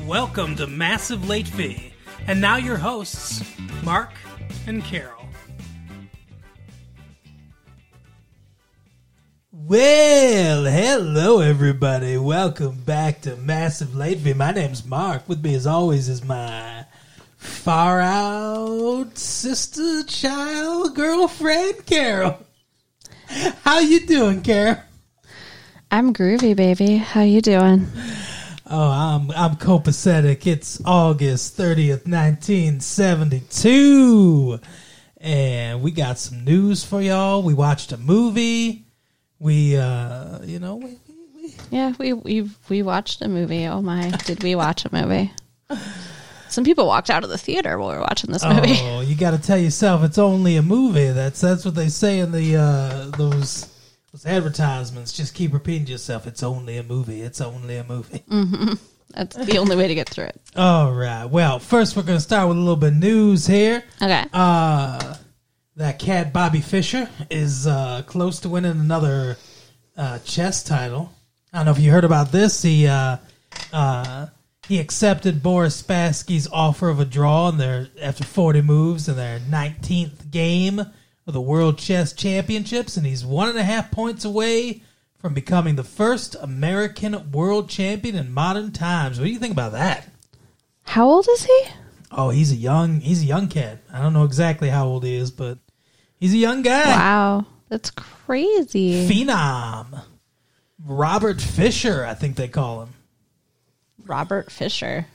Welcome 0.00 0.56
to 0.56 0.66
Massive 0.66 1.28
Late 1.28 1.46
Fee. 1.46 1.92
And 2.26 2.40
now 2.40 2.56
your 2.56 2.78
hosts, 2.78 3.44
Mark 3.84 4.10
and 4.66 4.82
Carol. 4.82 5.28
Well, 9.52 10.64
hello 10.64 11.40
everybody. 11.40 12.16
Welcome 12.16 12.80
back 12.80 13.20
to 13.22 13.36
Massive 13.36 13.94
Late 13.94 14.20
Fee. 14.20 14.32
My 14.32 14.50
name's 14.50 14.82
Mark. 14.82 15.28
With 15.28 15.44
me 15.44 15.54
as 15.54 15.66
always 15.66 16.08
is 16.08 16.24
my 16.24 16.86
far 17.36 18.00
out 18.00 19.18
sister, 19.18 20.04
child, 20.04 20.96
girlfriend, 20.96 21.84
Carol. 21.84 22.38
How 23.62 23.80
you 23.80 24.06
doing, 24.06 24.40
Carol? 24.40 24.78
I'm 25.90 26.14
groovy, 26.14 26.56
baby. 26.56 26.96
How 26.96 27.20
you 27.20 27.42
doing? 27.42 27.86
Oh, 28.74 28.90
I'm 28.90 29.30
I'm 29.32 29.56
copacetic. 29.56 30.46
It's 30.46 30.80
August 30.86 31.58
30th, 31.58 32.06
1972. 32.08 34.58
And 35.18 35.82
we 35.82 35.90
got 35.90 36.18
some 36.18 36.42
news 36.42 36.82
for 36.82 37.02
y'all. 37.02 37.42
We 37.42 37.52
watched 37.52 37.92
a 37.92 37.98
movie. 37.98 38.86
We 39.38 39.76
uh, 39.76 40.40
you 40.44 40.58
know, 40.58 40.76
we, 40.76 40.96
we, 41.36 41.54
Yeah, 41.70 41.92
we 41.98 42.14
we 42.14 42.48
we 42.70 42.80
watched 42.80 43.20
a 43.20 43.28
movie. 43.28 43.66
Oh 43.66 43.82
my, 43.82 44.08
did 44.24 44.42
we 44.42 44.54
watch 44.54 44.86
a 44.86 44.88
movie? 44.90 45.30
Some 46.48 46.64
people 46.64 46.86
walked 46.86 47.10
out 47.10 47.24
of 47.24 47.30
the 47.30 47.36
theater 47.36 47.78
while 47.78 47.90
we 47.90 47.96
were 47.96 48.00
watching 48.00 48.32
this 48.32 48.42
movie. 48.42 48.78
Oh, 48.80 49.02
you 49.02 49.14
got 49.14 49.32
to 49.32 49.38
tell 49.38 49.58
yourself 49.58 50.02
it's 50.02 50.16
only 50.16 50.56
a 50.56 50.62
movie. 50.62 51.10
That's 51.10 51.42
that's 51.42 51.66
what 51.66 51.74
they 51.74 51.90
say 51.90 52.20
in 52.20 52.32
the 52.32 52.56
uh, 52.56 53.10
those 53.18 53.66
those 54.12 54.26
advertisements. 54.26 55.12
Just 55.12 55.34
keep 55.34 55.52
repeating 55.52 55.86
to 55.86 55.92
yourself. 55.92 56.26
It's 56.26 56.42
only 56.42 56.76
a 56.76 56.82
movie. 56.82 57.22
It's 57.22 57.40
only 57.40 57.76
a 57.76 57.84
movie. 57.84 58.22
That's 59.14 59.36
the 59.36 59.58
only 59.58 59.76
way 59.76 59.88
to 59.88 59.94
get 59.94 60.08
through 60.08 60.26
it. 60.26 60.40
All 60.56 60.92
right. 60.92 61.26
Well, 61.26 61.58
first 61.58 61.96
we're 61.96 62.02
gonna 62.02 62.20
start 62.20 62.48
with 62.48 62.56
a 62.56 62.60
little 62.60 62.76
bit 62.76 62.92
of 62.92 62.98
news 62.98 63.46
here. 63.46 63.82
Okay. 64.00 64.24
Uh, 64.32 65.16
that 65.76 65.98
cat 65.98 66.32
Bobby 66.32 66.60
Fischer 66.60 67.08
is 67.30 67.66
uh, 67.66 68.02
close 68.06 68.40
to 68.40 68.48
winning 68.48 68.72
another 68.72 69.36
uh, 69.96 70.18
chess 70.20 70.62
title. 70.62 71.12
I 71.52 71.58
don't 71.58 71.66
know 71.66 71.72
if 71.72 71.78
you 71.78 71.90
heard 71.90 72.04
about 72.04 72.32
this. 72.32 72.62
He 72.62 72.86
uh, 72.86 73.18
uh, 73.72 74.26
he 74.66 74.78
accepted 74.78 75.42
Boris 75.42 75.82
Spassky's 75.82 76.48
offer 76.50 76.88
of 76.88 77.00
a 77.00 77.04
draw 77.04 77.48
in 77.48 77.58
their 77.58 77.88
after 78.00 78.24
40 78.24 78.62
moves 78.62 79.08
in 79.08 79.16
their 79.16 79.40
19th 79.40 80.30
game 80.30 80.80
of 81.26 81.34
the 81.34 81.40
World 81.40 81.78
Chess 81.78 82.12
Championships, 82.12 82.96
and 82.96 83.06
he's 83.06 83.24
one 83.24 83.48
and 83.48 83.58
a 83.58 83.64
half 83.64 83.90
points 83.90 84.24
away 84.24 84.82
from 85.18 85.34
becoming 85.34 85.76
the 85.76 85.84
first 85.84 86.34
American 86.40 87.30
world 87.30 87.68
champion 87.68 88.16
in 88.16 88.32
modern 88.32 88.72
times. 88.72 89.18
What 89.18 89.26
do 89.26 89.32
you 89.32 89.38
think 89.38 89.52
about 89.52 89.72
that? 89.72 90.08
How 90.82 91.08
old 91.08 91.28
is 91.28 91.44
he? 91.44 91.64
Oh, 92.10 92.30
he's 92.30 92.52
a 92.52 92.56
young 92.56 93.00
he's 93.00 93.22
a 93.22 93.26
young 93.26 93.48
cat. 93.48 93.78
I 93.92 94.02
don't 94.02 94.12
know 94.12 94.24
exactly 94.24 94.68
how 94.68 94.86
old 94.86 95.04
he 95.04 95.14
is, 95.14 95.30
but 95.30 95.58
he's 96.18 96.34
a 96.34 96.38
young 96.38 96.62
guy. 96.62 96.86
Wow, 96.86 97.46
that's 97.68 97.90
crazy. 97.90 99.08
Phenom. 99.08 100.02
Robert 100.84 101.40
Fisher, 101.40 102.04
I 102.04 102.14
think 102.14 102.36
they 102.36 102.48
call 102.48 102.82
him. 102.82 102.94
Robert 104.04 104.50
Fisher. 104.50 105.06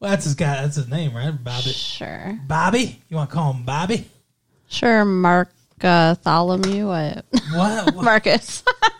Well, 0.00 0.10
that's 0.10 0.24
his 0.24 0.34
guy. 0.34 0.62
That's 0.62 0.76
his 0.76 0.88
name, 0.88 1.14
right? 1.14 1.32
Bobby. 1.32 1.70
Sure. 1.70 2.38
Bobby. 2.46 3.00
You 3.08 3.16
want 3.16 3.30
to 3.30 3.34
call 3.36 3.52
him 3.52 3.64
Bobby? 3.64 4.08
Sure. 4.68 5.04
Mark 5.04 5.50
uh, 5.80 6.14
Tholomew. 6.16 7.22
What? 7.54 7.94
Marcus. 7.96 8.62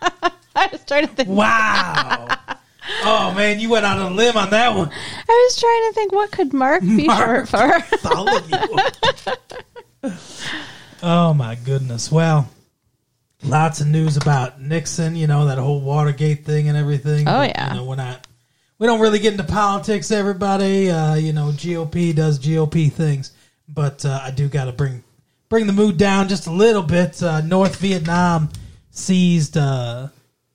I 0.56 0.66
was 0.72 0.82
trying 0.84 1.06
to 1.06 1.12
think. 1.14 1.28
wow. 1.28 2.28
Oh 3.04 3.34
man, 3.34 3.60
you 3.60 3.68
went 3.68 3.84
out 3.84 3.98
on 3.98 4.12
a 4.12 4.14
limb 4.14 4.38
on 4.38 4.48
that 4.48 4.74
one. 4.74 4.88
I 4.90 5.48
was 5.50 5.60
trying 5.60 5.90
to 5.90 5.92
think. 5.94 6.10
What 6.12 6.30
could 6.32 6.54
Mark 6.54 6.80
be 6.80 7.06
Mark. 7.06 7.46
short 7.46 7.48
for? 7.50 7.96
Tholomew. 7.98 9.36
oh 11.02 11.34
my 11.34 11.54
goodness. 11.66 12.10
Well, 12.10 12.48
lots 13.42 13.82
of 13.82 13.88
news 13.88 14.16
about 14.16 14.62
Nixon. 14.62 15.16
You 15.16 15.26
know 15.26 15.44
that 15.46 15.58
whole 15.58 15.82
Watergate 15.82 16.46
thing 16.46 16.68
and 16.68 16.78
everything. 16.78 17.28
Oh, 17.28 17.32
But, 17.40 17.50
yeah. 17.50 17.74
You 17.74 17.80
know 17.80 17.84
we're 17.84 17.96
not. 17.96 18.26
We 18.78 18.86
don't 18.86 19.00
really 19.00 19.18
get 19.18 19.32
into 19.32 19.44
politics. 19.44 20.10
Everybody, 20.10 20.90
uh, 20.90 21.16
you 21.16 21.34
know, 21.34 21.48
GOP 21.50 22.14
does 22.14 22.38
GOP 22.38 22.90
things, 22.90 23.32
but 23.68 24.02
uh, 24.06 24.18
I 24.22 24.30
do 24.30 24.48
got 24.48 24.64
to 24.64 24.72
bring 24.72 25.04
bring 25.48 25.66
the 25.66 25.72
mood 25.72 25.96
down 25.96 26.28
just 26.28 26.46
a 26.46 26.52
little 26.52 26.82
bit. 26.82 27.22
Uh, 27.22 27.40
North 27.40 27.76
Vietnam 27.76 28.50
seized 28.90 29.56
uh, 29.56 30.08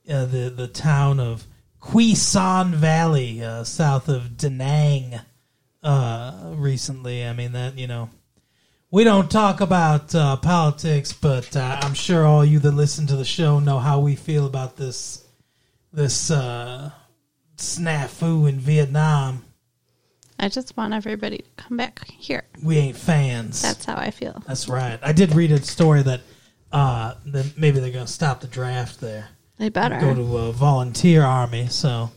uh, 0.10 0.26
the 0.26 0.54
the 0.56 0.68
town 0.68 1.20
of 1.20 1.46
Quy 1.80 2.16
Son 2.16 2.74
Valley, 2.74 3.44
uh, 3.44 3.64
south 3.64 4.10
of 4.10 4.38
Da 4.38 4.50
Nang, 4.50 5.20
uh, 5.82 6.54
recently. 6.56 7.26
I 7.26 7.34
mean 7.34 7.54
that 7.54 7.78
you 7.78 7.88
know 7.88 8.10
we 8.92 9.04
don't 9.04 9.32
talk 9.32 9.62
about 9.62 10.14
uh, 10.14 10.38
politics, 10.38 11.14
but 11.14 11.56
I'm 11.56 11.94
sure 11.94 12.26
all 12.26 12.46
you 12.46 12.60
that 12.60 12.72
listen 12.72 13.08
to 13.08 13.16
the 13.16 13.26
show 13.26 13.60
know 13.60 13.80
how 13.80 14.00
we 14.00 14.16
feel 14.16 14.46
about 14.46 14.78
this 14.78 15.26
this 15.92 16.32
snafu 17.58 18.50
in 18.50 18.60
Vietnam. 18.60 19.44
I 20.44 20.50
just 20.50 20.76
want 20.76 20.94
everybody 20.94 21.38
to 21.38 21.44
come 21.56 21.78
back 21.78 22.06
here. 22.10 22.44
We 22.62 22.78
ain't 22.78 22.98
fans. 22.98 23.62
That's 23.62 23.86
how 23.86 23.96
I 23.96 24.12
feel. 24.12 24.44
That's 24.48 24.68
right. 24.68 25.00
I 25.02 25.14
did 25.14 25.34
read 25.34 25.52
a 25.52 25.62
story 25.62 26.02
that 26.04 26.22
uh, 26.72 27.14
that 27.28 27.58
maybe 27.58 27.80
they're 27.80 27.92
going 27.92 28.06
to 28.06 28.12
stop 28.12 28.42
the 28.42 28.48
draft 28.48 29.00
there, 29.00 29.30
They 29.58 29.70
better. 29.70 30.00
go 30.00 30.14
to 30.14 30.38
a 30.38 30.52
volunteer 30.52 31.24
army. 31.24 31.68
So, 31.68 32.10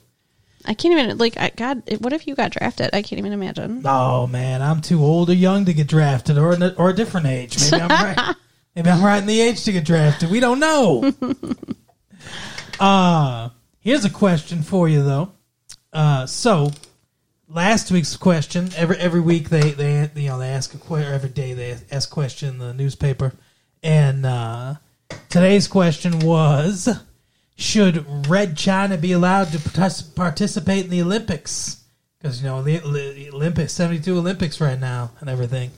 I 0.64 0.74
can't 0.74 0.98
even 0.98 1.18
like. 1.18 1.36
I 1.36 1.50
God, 1.54 1.82
what 2.00 2.12
if 2.12 2.26
you 2.26 2.34
got 2.34 2.50
drafted? 2.52 2.90
I 2.92 3.02
can't 3.02 3.18
even 3.20 3.32
imagine. 3.32 3.82
oh 3.84 4.26
man, 4.26 4.60
I'm 4.62 4.80
too 4.80 5.00
old 5.04 5.30
or 5.30 5.34
young 5.34 5.64
to 5.66 5.72
get 5.74 5.86
drafted, 5.86 6.36
or 6.38 6.52
a- 6.54 6.74
or 6.76 6.90
a 6.90 6.94
different 6.94 7.26
age. 7.28 7.58
Maybe 7.70 7.82
I'm 7.82 7.88
right. 8.16 8.34
Maybe 8.74 8.90
I'm 8.90 9.02
right 9.04 9.18
in 9.18 9.26
the 9.26 9.40
age 9.40 9.64
to 9.64 9.72
get 9.72 9.84
drafted. 9.84 10.30
We 10.30 10.40
don't 10.40 10.58
know. 10.58 11.12
uh 12.80 13.48
here's 13.80 14.04
a 14.04 14.10
question 14.10 14.62
for 14.62 14.88
you 14.88 15.02
though. 15.02 15.32
Uh, 15.92 16.26
so 16.26 16.70
last 17.48 17.90
week's 17.90 18.16
question 18.16 18.70
every 18.76 18.96
every 18.96 19.20
week 19.20 19.48
they 19.48 19.70
they 19.70 20.10
you 20.16 20.28
know 20.28 20.38
they 20.38 20.48
ask 20.48 20.74
a 20.74 20.78
question 20.78 21.12
every 21.12 21.28
day 21.28 21.52
they 21.52 21.76
ask 21.90 22.10
question 22.10 22.48
in 22.50 22.58
the 22.58 22.74
newspaper. 22.74 23.32
And 23.82 24.26
uh, 24.26 24.74
today's 25.28 25.68
question 25.68 26.18
was 26.20 26.88
should 27.56 28.28
red 28.28 28.56
china 28.56 28.96
be 28.96 29.12
allowed 29.12 29.52
to 29.52 29.58
partic- 29.58 30.14
participate 30.14 30.84
in 30.84 30.90
the 30.90 31.02
olympics? 31.02 31.84
Because 32.18 32.42
you 32.42 32.48
know 32.48 32.62
the, 32.62 32.78
the 32.78 33.30
olympics 33.32 33.72
72 33.72 34.16
olympics 34.16 34.60
right 34.60 34.78
now 34.78 35.12
and 35.20 35.30
everything 35.30 35.70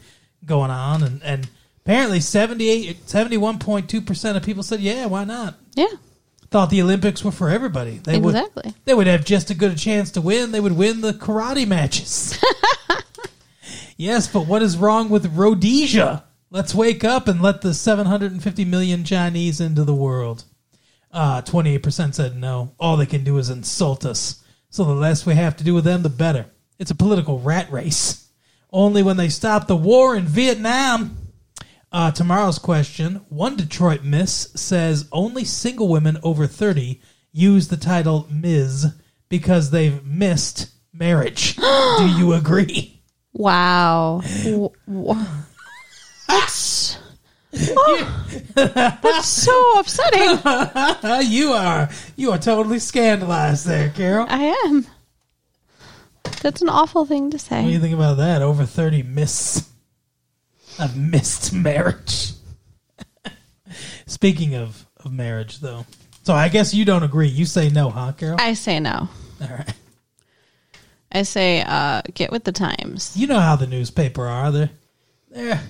going 0.44 0.70
on. 0.70 1.02
And 1.02 1.22
and 1.22 1.48
apparently 1.84 2.20
78 2.20 3.06
71.2% 3.06 4.36
of 4.36 4.42
people 4.42 4.62
said 4.62 4.80
yeah 4.80 5.06
why 5.06 5.24
not? 5.24 5.58
Yeah, 5.74 5.86
thought 6.50 6.70
the 6.70 6.80
olympics 6.80 7.22
were 7.22 7.30
for 7.30 7.50
everybody 7.50 7.98
they 8.04 8.18
would 8.18 8.34
exactly. 8.34 8.74
they 8.84 8.94
would 8.94 9.06
have 9.06 9.24
just 9.24 9.50
as 9.50 9.56
good 9.56 9.72
a 9.72 9.76
chance 9.76 10.10
to 10.12 10.20
win. 10.20 10.52
They 10.52 10.60
would 10.60 10.76
win 10.76 11.00
the 11.00 11.12
karate 11.12 11.66
matches. 11.66 12.38
yes, 13.96 14.26
but 14.26 14.46
what 14.46 14.62
is 14.62 14.76
wrong 14.76 15.08
with 15.10 15.34
Rhodesia? 15.34 16.24
Let's 16.50 16.74
wake 16.74 17.04
up 17.04 17.28
and 17.28 17.42
let 17.42 17.60
the 17.60 17.74
750 17.74 18.64
million 18.64 19.04
Chinese 19.04 19.60
into 19.60 19.84
the 19.84 19.94
world. 19.94 20.44
Uh, 21.12 21.42
28% 21.42 22.14
said 22.14 22.36
no. 22.36 22.72
All 22.78 22.96
they 22.96 23.06
can 23.06 23.24
do 23.24 23.36
is 23.38 23.50
insult 23.50 24.06
us. 24.06 24.42
So 24.70 24.84
the 24.84 24.92
less 24.92 25.26
we 25.26 25.34
have 25.34 25.56
to 25.58 25.64
do 25.64 25.74
with 25.74 25.84
them, 25.84 26.02
the 26.02 26.08
better. 26.08 26.46
It's 26.78 26.90
a 26.90 26.94
political 26.94 27.38
rat 27.38 27.70
race. 27.70 28.28
Only 28.70 29.02
when 29.02 29.16
they 29.16 29.28
stop 29.28 29.66
the 29.66 29.76
war 29.76 30.16
in 30.16 30.24
Vietnam. 30.24 31.16
Uh, 31.90 32.10
tomorrow's 32.10 32.58
question 32.58 33.16
One 33.28 33.56
Detroit 33.56 34.02
Miss 34.04 34.50
says 34.54 35.08
only 35.12 35.44
single 35.44 35.88
women 35.88 36.18
over 36.22 36.46
30 36.46 37.00
use 37.32 37.68
the 37.68 37.76
title 37.76 38.26
Ms. 38.30 38.94
because 39.28 39.70
they've 39.70 40.04
missed 40.04 40.70
marriage. 40.92 41.56
Do 41.98 42.06
you 42.18 42.34
agree? 42.34 43.02
Wow. 43.32 44.20
That's 46.28 46.98
Oh, 47.54 48.26
that's 48.54 49.26
so 49.26 49.80
upsetting. 49.80 50.38
You 51.30 51.52
are 51.52 51.88
you 52.16 52.30
are 52.32 52.38
totally 52.38 52.78
scandalized 52.78 53.66
there, 53.66 53.88
Carol. 53.90 54.26
I 54.28 54.54
am. 54.66 54.86
That's 56.42 56.60
an 56.60 56.68
awful 56.68 57.06
thing 57.06 57.30
to 57.30 57.38
say. 57.38 57.62
What 57.62 57.68
do 57.68 57.72
you 57.72 57.80
think 57.80 57.94
about 57.94 58.18
that? 58.18 58.42
Over 58.42 58.64
30 58.66 59.02
miss 59.04 59.66
I've 60.78 60.96
missed 60.96 61.52
marriage. 61.52 62.32
Speaking 64.06 64.54
of, 64.54 64.86
of 65.04 65.12
marriage 65.12 65.60
though. 65.60 65.84
So 66.24 66.34
I 66.34 66.48
guess 66.48 66.74
you 66.74 66.84
don't 66.84 67.02
agree. 67.02 67.28
You 67.28 67.44
say 67.46 67.68
no, 67.68 67.90
huh, 67.90 68.12
Carol? 68.12 68.36
I 68.40 68.54
say 68.54 68.80
no. 68.80 69.08
All 69.40 69.48
right. 69.48 69.72
I 71.10 71.22
say 71.22 71.62
uh, 71.66 72.02
get 72.14 72.30
with 72.30 72.44
the 72.44 72.52
times. 72.52 73.16
You 73.16 73.26
know 73.26 73.40
how 73.40 73.56
the 73.56 73.66
newspaper 73.66 74.26
are. 74.26 74.50
They're 74.50 74.70
they're 75.30 75.60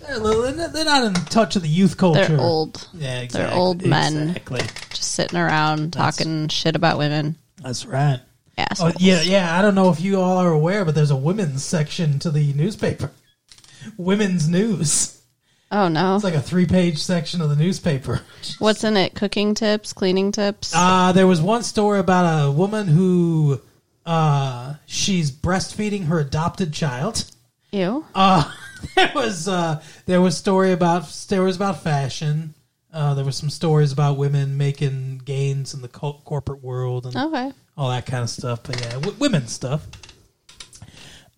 they're, 0.00 0.16
a 0.16 0.18
little, 0.18 0.68
they're 0.68 0.84
not 0.84 1.04
in 1.04 1.14
touch 1.14 1.56
of 1.56 1.62
the 1.62 1.68
youth 1.68 1.96
culture. 1.96 2.26
They're 2.26 2.40
old, 2.40 2.88
Yeah, 2.94 3.20
exactly. 3.20 3.50
They're 3.50 3.58
old 3.58 3.84
men. 3.84 4.30
Exactly. 4.30 4.60
just 4.90 5.12
sitting 5.12 5.38
around 5.38 5.92
That's- 5.92 6.16
talking 6.16 6.48
shit 6.48 6.76
about 6.76 6.98
women. 6.98 7.36
That's 7.62 7.84
right. 7.86 8.20
Oh, 8.80 8.92
yeah, 8.98 9.22
yeah. 9.22 9.56
I 9.56 9.62
don't 9.62 9.76
know 9.76 9.90
if 9.90 10.00
you 10.00 10.20
all 10.20 10.38
are 10.38 10.50
aware, 10.50 10.84
but 10.84 10.94
there's 10.96 11.12
a 11.12 11.16
women's 11.16 11.64
section 11.64 12.18
to 12.20 12.30
the 12.30 12.52
newspaper. 12.54 13.10
Women's 13.96 14.48
news. 14.48 15.20
Oh 15.70 15.88
no. 15.88 16.14
It's 16.14 16.24
like 16.24 16.34
a 16.34 16.40
three-page 16.40 16.98
section 16.98 17.40
of 17.42 17.50
the 17.50 17.56
newspaper. 17.56 18.20
What's 18.58 18.84
in 18.84 18.96
it? 18.96 19.14
Cooking 19.14 19.54
tips, 19.54 19.92
cleaning 19.92 20.32
tips. 20.32 20.72
Uh, 20.74 21.12
there 21.12 21.26
was 21.26 21.40
one 21.42 21.62
story 21.62 21.98
about 21.98 22.46
a 22.46 22.50
woman 22.50 22.86
who 22.86 23.60
uh, 24.06 24.74
she's 24.86 25.30
breastfeeding 25.30 26.06
her 26.06 26.18
adopted 26.18 26.72
child. 26.72 27.24
Ew. 27.72 28.04
Uh, 28.14 28.50
there 28.96 29.12
was 29.14 29.46
uh, 29.46 29.82
there 30.06 30.22
was 30.22 30.36
story 30.38 30.72
about 30.72 31.04
stories 31.06 31.56
about 31.56 31.82
fashion. 31.82 32.54
Uh, 32.90 33.12
there 33.12 33.24
was 33.26 33.36
some 33.36 33.50
stories 33.50 33.92
about 33.92 34.16
women 34.16 34.56
making 34.56 35.20
gains 35.26 35.74
in 35.74 35.82
the 35.82 35.88
co- 35.88 36.22
corporate 36.24 36.62
world 36.64 37.04
and 37.04 37.14
Okay. 37.14 37.52
all 37.76 37.90
that 37.90 38.06
kind 38.06 38.22
of 38.22 38.30
stuff. 38.30 38.60
But 38.62 38.80
yeah, 38.80 38.92
w- 38.92 39.14
women's 39.18 39.52
stuff. 39.52 39.86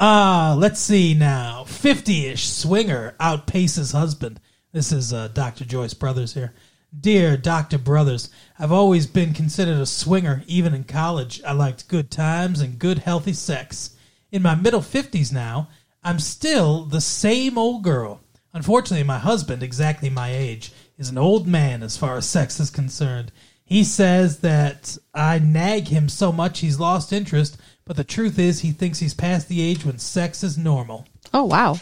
Uh, 0.01 0.57
let's 0.59 0.81
see 0.81 1.13
now. 1.13 1.63
50 1.65 2.29
ish 2.29 2.49
swinger 2.49 3.15
outpaces 3.21 3.93
husband. 3.93 4.41
This 4.73 4.93
is 4.93 5.13
uh, 5.13 5.29
Dr. 5.29 5.67
Joyce 5.67 5.93
Brothers 5.93 6.33
here. 6.33 6.55
Dear 6.99 7.37
Dr. 7.37 7.77
Brothers, 7.77 8.31
I've 8.59 8.73
always 8.73 9.07
been 9.07 9.35
considered 9.35 9.77
a 9.77 9.85
swinger, 9.85 10.43
even 10.47 10.73
in 10.73 10.85
college. 10.85 11.43
I 11.47 11.53
liked 11.53 11.89
good 11.89 12.11
times 12.11 12.63
and 12.63 12.79
good, 12.79 13.01
healthy 13.01 13.35
sex. 13.35 13.95
In 14.33 14.41
my 14.41 14.55
middle 14.55 14.81
50s 14.81 15.35
now, 15.35 15.69
I'm 16.03 16.19
still 16.19 16.87
the 16.87 17.03
same 17.03 17.59
old 17.59 17.85
girl. 17.85 18.23
Unfortunately, 18.55 19.05
my 19.05 19.19
husband, 19.19 19.63
exactly 19.63 20.09
my 20.09 20.33
age, 20.35 20.73
is 20.97 21.11
an 21.11 21.19
old 21.19 21.47
man 21.47 21.83
as 21.83 21.99
far 21.99 22.17
as 22.17 22.27
sex 22.27 22.59
is 22.59 22.71
concerned. 22.71 23.33
He 23.65 23.85
says 23.85 24.39
that 24.39 24.97
I 25.15 25.39
nag 25.39 25.89
him 25.89 26.09
so 26.09 26.33
much 26.33 26.61
he's 26.61 26.81
lost 26.81 27.13
interest, 27.13 27.59
but 27.91 27.97
the 27.97 28.05
truth 28.05 28.39
is 28.39 28.61
he 28.61 28.71
thinks 28.71 29.01
he's 29.01 29.15
past 29.15 29.49
the 29.49 29.61
age 29.61 29.85
when 29.85 29.99
sex 29.99 30.45
is 30.45 30.57
normal. 30.57 31.09
Oh 31.35 31.43
wow. 31.43 31.75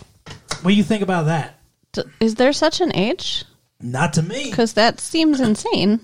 What 0.63 0.71
do 0.71 0.73
you 0.73 0.83
think 0.83 1.03
about 1.03 1.27
that? 1.27 1.59
D- 1.93 2.05
is 2.19 2.37
there 2.37 2.55
such 2.55 2.81
an 2.81 2.97
age? 2.97 3.45
Not 3.79 4.15
to 4.15 4.23
me. 4.23 4.49
Because 4.49 4.73
that 4.73 5.01
seems 5.01 5.39
insane. 5.39 6.01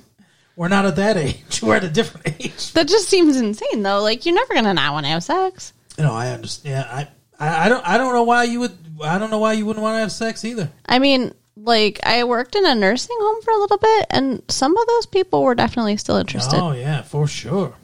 We're 0.56 0.68
not 0.68 0.84
at 0.84 0.96
that 0.96 1.16
age. 1.16 1.58
We're 1.62 1.76
at 1.76 1.84
a 1.84 1.88
different 1.88 2.38
age. 2.38 2.74
That 2.74 2.86
just 2.86 3.08
seems 3.08 3.38
insane, 3.38 3.82
though. 3.82 4.02
Like 4.02 4.26
you're 4.26 4.34
never 4.34 4.52
gonna 4.52 4.74
not 4.74 4.92
want 4.92 5.06
to 5.06 5.10
have 5.10 5.24
sex. 5.24 5.72
No, 5.98 6.12
I 6.12 6.32
understand. 6.32 6.86
I, 6.90 7.08
I, 7.40 7.64
I 7.64 7.68
don't. 7.70 7.88
I 7.88 7.96
don't 7.96 8.12
know 8.12 8.24
why 8.24 8.44
you 8.44 8.60
would. 8.60 8.76
I 9.02 9.18
don't 9.18 9.30
know 9.30 9.38
why 9.38 9.54
you 9.54 9.64
wouldn't 9.64 9.82
want 9.82 9.94
to 9.94 10.00
have 10.00 10.12
sex 10.12 10.44
either. 10.44 10.70
I 10.84 10.98
mean, 10.98 11.32
like 11.56 12.00
I 12.04 12.24
worked 12.24 12.56
in 12.56 12.66
a 12.66 12.74
nursing 12.74 13.16
home 13.18 13.40
for 13.40 13.52
a 13.52 13.58
little 13.58 13.78
bit, 13.78 14.06
and 14.10 14.42
some 14.48 14.76
of 14.76 14.86
those 14.86 15.06
people 15.06 15.42
were 15.42 15.54
definitely 15.54 15.96
still 15.96 16.16
interested. 16.16 16.60
Oh 16.60 16.72
yeah, 16.72 17.00
for 17.00 17.26
sure. 17.26 17.74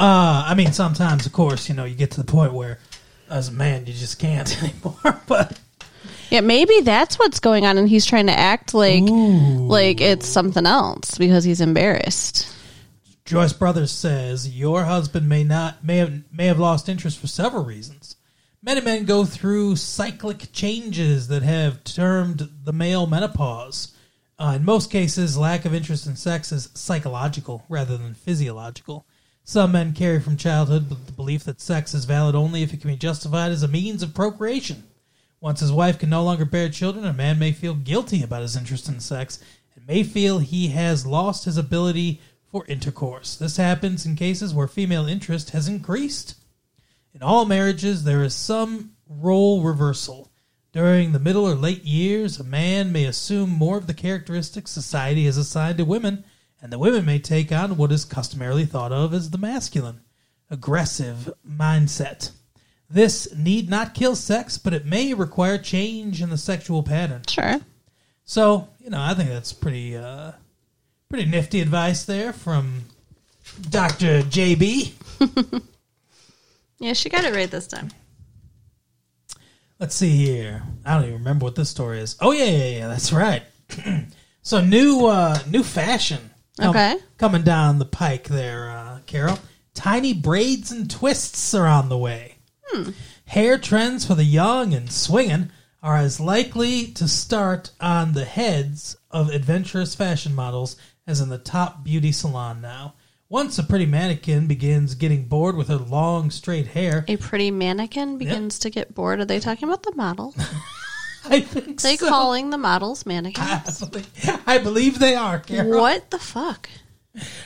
Uh, 0.00 0.44
I 0.46 0.54
mean, 0.54 0.72
sometimes, 0.72 1.26
of 1.26 1.32
course, 1.32 1.68
you 1.68 1.74
know, 1.74 1.84
you 1.84 1.94
get 1.94 2.12
to 2.12 2.22
the 2.22 2.32
point 2.32 2.54
where, 2.54 2.78
as 3.28 3.48
a 3.48 3.52
man, 3.52 3.84
you 3.84 3.92
just 3.92 4.18
can't 4.18 4.50
anymore. 4.62 5.20
but 5.26 5.60
Yeah, 6.30 6.40
maybe 6.40 6.80
that's 6.80 7.18
what's 7.18 7.38
going 7.38 7.66
on, 7.66 7.76
and 7.76 7.86
he's 7.86 8.06
trying 8.06 8.28
to 8.28 8.38
act 8.38 8.72
like 8.72 9.04
like 9.06 10.00
it's 10.00 10.26
something 10.26 10.64
else 10.64 11.18
because 11.18 11.44
he's 11.44 11.60
embarrassed. 11.60 12.50
Joyce 13.26 13.52
Brothers 13.52 13.90
says 13.90 14.48
your 14.48 14.84
husband 14.84 15.28
may 15.28 15.44
not 15.44 15.84
may 15.84 15.98
have 15.98 16.22
may 16.32 16.46
have 16.46 16.58
lost 16.58 16.88
interest 16.88 17.18
for 17.18 17.26
several 17.26 17.64
reasons. 17.64 18.16
Many 18.62 18.80
men 18.80 19.04
go 19.04 19.26
through 19.26 19.76
cyclic 19.76 20.50
changes 20.50 21.28
that 21.28 21.42
have 21.42 21.84
termed 21.84 22.48
the 22.64 22.72
male 22.72 23.06
menopause. 23.06 23.94
Uh, 24.38 24.54
in 24.56 24.64
most 24.64 24.90
cases, 24.90 25.36
lack 25.36 25.66
of 25.66 25.74
interest 25.74 26.06
in 26.06 26.16
sex 26.16 26.52
is 26.52 26.70
psychological 26.72 27.64
rather 27.68 27.98
than 27.98 28.14
physiological. 28.14 29.06
Some 29.44 29.72
men 29.72 29.92
carry 29.92 30.20
from 30.20 30.36
childhood 30.36 30.88
the 30.88 31.12
belief 31.12 31.44
that 31.44 31.60
sex 31.60 31.94
is 31.94 32.04
valid 32.04 32.34
only 32.34 32.62
if 32.62 32.72
it 32.72 32.80
can 32.80 32.90
be 32.90 32.96
justified 32.96 33.50
as 33.50 33.62
a 33.62 33.68
means 33.68 34.02
of 34.02 34.14
procreation. 34.14 34.84
Once 35.40 35.60
his 35.60 35.72
wife 35.72 35.98
can 35.98 36.10
no 36.10 36.22
longer 36.22 36.44
bear 36.44 36.68
children, 36.68 37.04
a 37.04 37.12
man 37.12 37.38
may 37.38 37.50
feel 37.50 37.74
guilty 37.74 38.22
about 38.22 38.42
his 38.42 38.56
interest 38.56 38.88
in 38.88 39.00
sex 39.00 39.40
and 39.74 39.86
may 39.86 40.02
feel 40.02 40.38
he 40.38 40.68
has 40.68 41.06
lost 41.06 41.46
his 41.46 41.56
ability 41.56 42.20
for 42.50 42.64
intercourse. 42.66 43.36
This 43.36 43.56
happens 43.56 44.04
in 44.04 44.16
cases 44.16 44.52
where 44.52 44.68
female 44.68 45.06
interest 45.06 45.50
has 45.50 45.68
increased. 45.68 46.34
In 47.14 47.22
all 47.22 47.44
marriages, 47.44 48.04
there 48.04 48.22
is 48.22 48.34
some 48.34 48.92
role 49.08 49.62
reversal. 49.62 50.30
During 50.72 51.12
the 51.12 51.18
middle 51.18 51.48
or 51.48 51.54
late 51.54 51.84
years, 51.84 52.38
a 52.38 52.44
man 52.44 52.92
may 52.92 53.04
assume 53.04 53.50
more 53.50 53.76
of 53.76 53.86
the 53.86 53.94
characteristics 53.94 54.70
society 54.70 55.24
has 55.24 55.36
assigned 55.36 55.78
to 55.78 55.84
women, 55.84 56.24
and 56.62 56.72
the 56.72 56.78
women 56.78 57.04
may 57.04 57.18
take 57.18 57.52
on 57.52 57.76
what 57.76 57.92
is 57.92 58.04
customarily 58.04 58.64
thought 58.64 58.92
of 58.92 59.14
as 59.14 59.30
the 59.30 59.38
masculine, 59.38 60.00
aggressive 60.50 61.32
mindset. 61.48 62.30
This 62.88 63.34
need 63.34 63.70
not 63.70 63.94
kill 63.94 64.16
sex, 64.16 64.58
but 64.58 64.74
it 64.74 64.84
may 64.84 65.14
require 65.14 65.58
change 65.58 66.20
in 66.20 66.30
the 66.30 66.38
sexual 66.38 66.82
pattern. 66.82 67.22
Sure. 67.28 67.60
So, 68.24 68.68
you 68.78 68.90
know, 68.90 69.00
I 69.00 69.14
think 69.14 69.28
that's 69.28 69.52
pretty 69.52 69.96
uh 69.96 70.32
pretty 71.08 71.28
nifty 71.28 71.60
advice 71.60 72.04
there 72.04 72.32
from 72.32 72.86
Dr. 73.70 74.22
JB. 74.22 75.62
Yeah, 76.80 76.94
she 76.94 77.10
got 77.10 77.24
it 77.24 77.34
right 77.34 77.50
this 77.50 77.66
time. 77.66 77.90
Let's 79.78 79.94
see 79.94 80.16
here. 80.16 80.62
I 80.84 80.94
don't 80.94 81.04
even 81.04 81.18
remember 81.18 81.44
what 81.44 81.54
this 81.54 81.68
story 81.68 82.00
is. 82.00 82.16
Oh 82.20 82.32
yeah, 82.32 82.44
yeah, 82.44 82.78
yeah, 82.78 82.88
that's 82.88 83.12
right. 83.12 83.42
so 84.42 84.64
new 84.64 85.06
uh 85.06 85.38
new 85.46 85.62
fashion. 85.62 86.29
Okay. 86.68 86.96
Coming 87.18 87.42
down 87.42 87.78
the 87.78 87.84
pike 87.84 88.28
there, 88.28 88.70
uh, 88.70 88.98
Carol. 89.06 89.38
Tiny 89.74 90.12
braids 90.12 90.70
and 90.70 90.90
twists 90.90 91.54
are 91.54 91.66
on 91.66 91.88
the 91.88 91.98
way. 91.98 92.36
Hair 93.26 93.58
trends 93.58 94.04
for 94.04 94.14
the 94.14 94.24
young 94.24 94.74
and 94.74 94.90
swinging 94.90 95.50
are 95.82 95.96
as 95.96 96.20
likely 96.20 96.86
to 96.88 97.08
start 97.08 97.70
on 97.80 98.12
the 98.12 98.24
heads 98.24 98.96
of 99.10 99.30
adventurous 99.30 99.94
fashion 99.94 100.34
models 100.34 100.76
as 101.06 101.20
in 101.20 101.28
the 101.30 101.38
top 101.38 101.82
beauty 101.82 102.12
salon 102.12 102.60
now. 102.60 102.94
Once 103.28 103.58
a 103.58 103.62
pretty 103.62 103.86
mannequin 103.86 104.46
begins 104.46 104.94
getting 104.96 105.24
bored 105.24 105.56
with 105.56 105.68
her 105.68 105.76
long, 105.76 106.30
straight 106.30 106.66
hair, 106.68 107.04
A 107.08 107.16
pretty 107.16 107.50
mannequin 107.50 108.18
begins 108.18 108.58
to 108.58 108.70
get 108.70 108.94
bored. 108.94 109.20
Are 109.20 109.24
they 109.24 109.38
talking 109.40 109.68
about 109.68 109.84
the 109.84 109.94
model? 109.94 110.34
I 111.28 111.40
think 111.40 111.80
they 111.80 111.96
so. 111.96 112.08
calling 112.08 112.50
the 112.50 112.58
models 112.58 113.04
I 113.06 113.08
mannequins? 113.08 113.80
believe, 113.84 114.42
I 114.46 114.58
believe 114.58 114.98
they 114.98 115.14
are, 115.14 115.38
Carol. 115.38 115.80
what 115.80 116.10
the 116.10 116.18
fuck? 116.18 116.68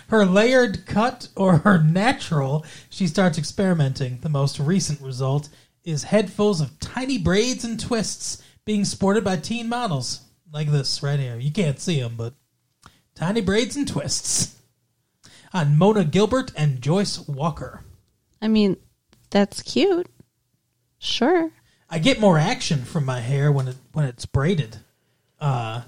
Her 0.08 0.24
layered 0.26 0.86
cut 0.86 1.28
or 1.36 1.58
her 1.58 1.82
natural, 1.82 2.64
she 2.90 3.06
starts 3.06 3.38
experimenting. 3.38 4.18
The 4.20 4.28
most 4.28 4.58
recent 4.60 5.00
result 5.00 5.48
is 5.84 6.04
headfuls 6.04 6.60
of 6.60 6.78
tiny 6.80 7.18
braids 7.18 7.64
and 7.64 7.80
twists 7.80 8.42
being 8.64 8.84
sported 8.84 9.24
by 9.24 9.36
teen 9.36 9.68
models. 9.68 10.20
Like 10.52 10.70
this 10.70 11.02
right 11.02 11.18
here. 11.18 11.36
You 11.36 11.50
can't 11.50 11.80
see 11.80 11.98
them, 12.00 12.14
but 12.16 12.34
tiny 13.16 13.40
braids 13.40 13.74
and 13.76 13.88
twists. 13.88 14.54
On 15.52 15.76
Mona 15.76 16.04
Gilbert 16.04 16.52
and 16.56 16.80
Joyce 16.80 17.26
Walker. 17.26 17.80
I 18.40 18.48
mean, 18.48 18.76
that's 19.30 19.62
cute. 19.62 20.06
Sure. 20.98 21.50
I 21.94 21.98
get 22.00 22.18
more 22.18 22.36
action 22.38 22.84
from 22.84 23.04
my 23.04 23.20
hair 23.20 23.52
when 23.52 23.68
it 23.68 23.76
when 23.92 24.04
it's 24.04 24.26
braided. 24.26 24.78
Uh, 25.40 25.82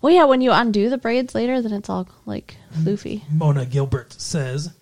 Well, 0.00 0.14
yeah, 0.14 0.24
when 0.24 0.40
you 0.40 0.50
undo 0.50 0.88
the 0.88 0.96
braids 0.96 1.34
later, 1.34 1.60
then 1.60 1.72
it's 1.74 1.90
all 1.90 2.08
like 2.24 2.56
floofy. 2.74 3.22
Mona 3.30 3.66
Gilbert 3.66 4.14
says. 4.14 4.72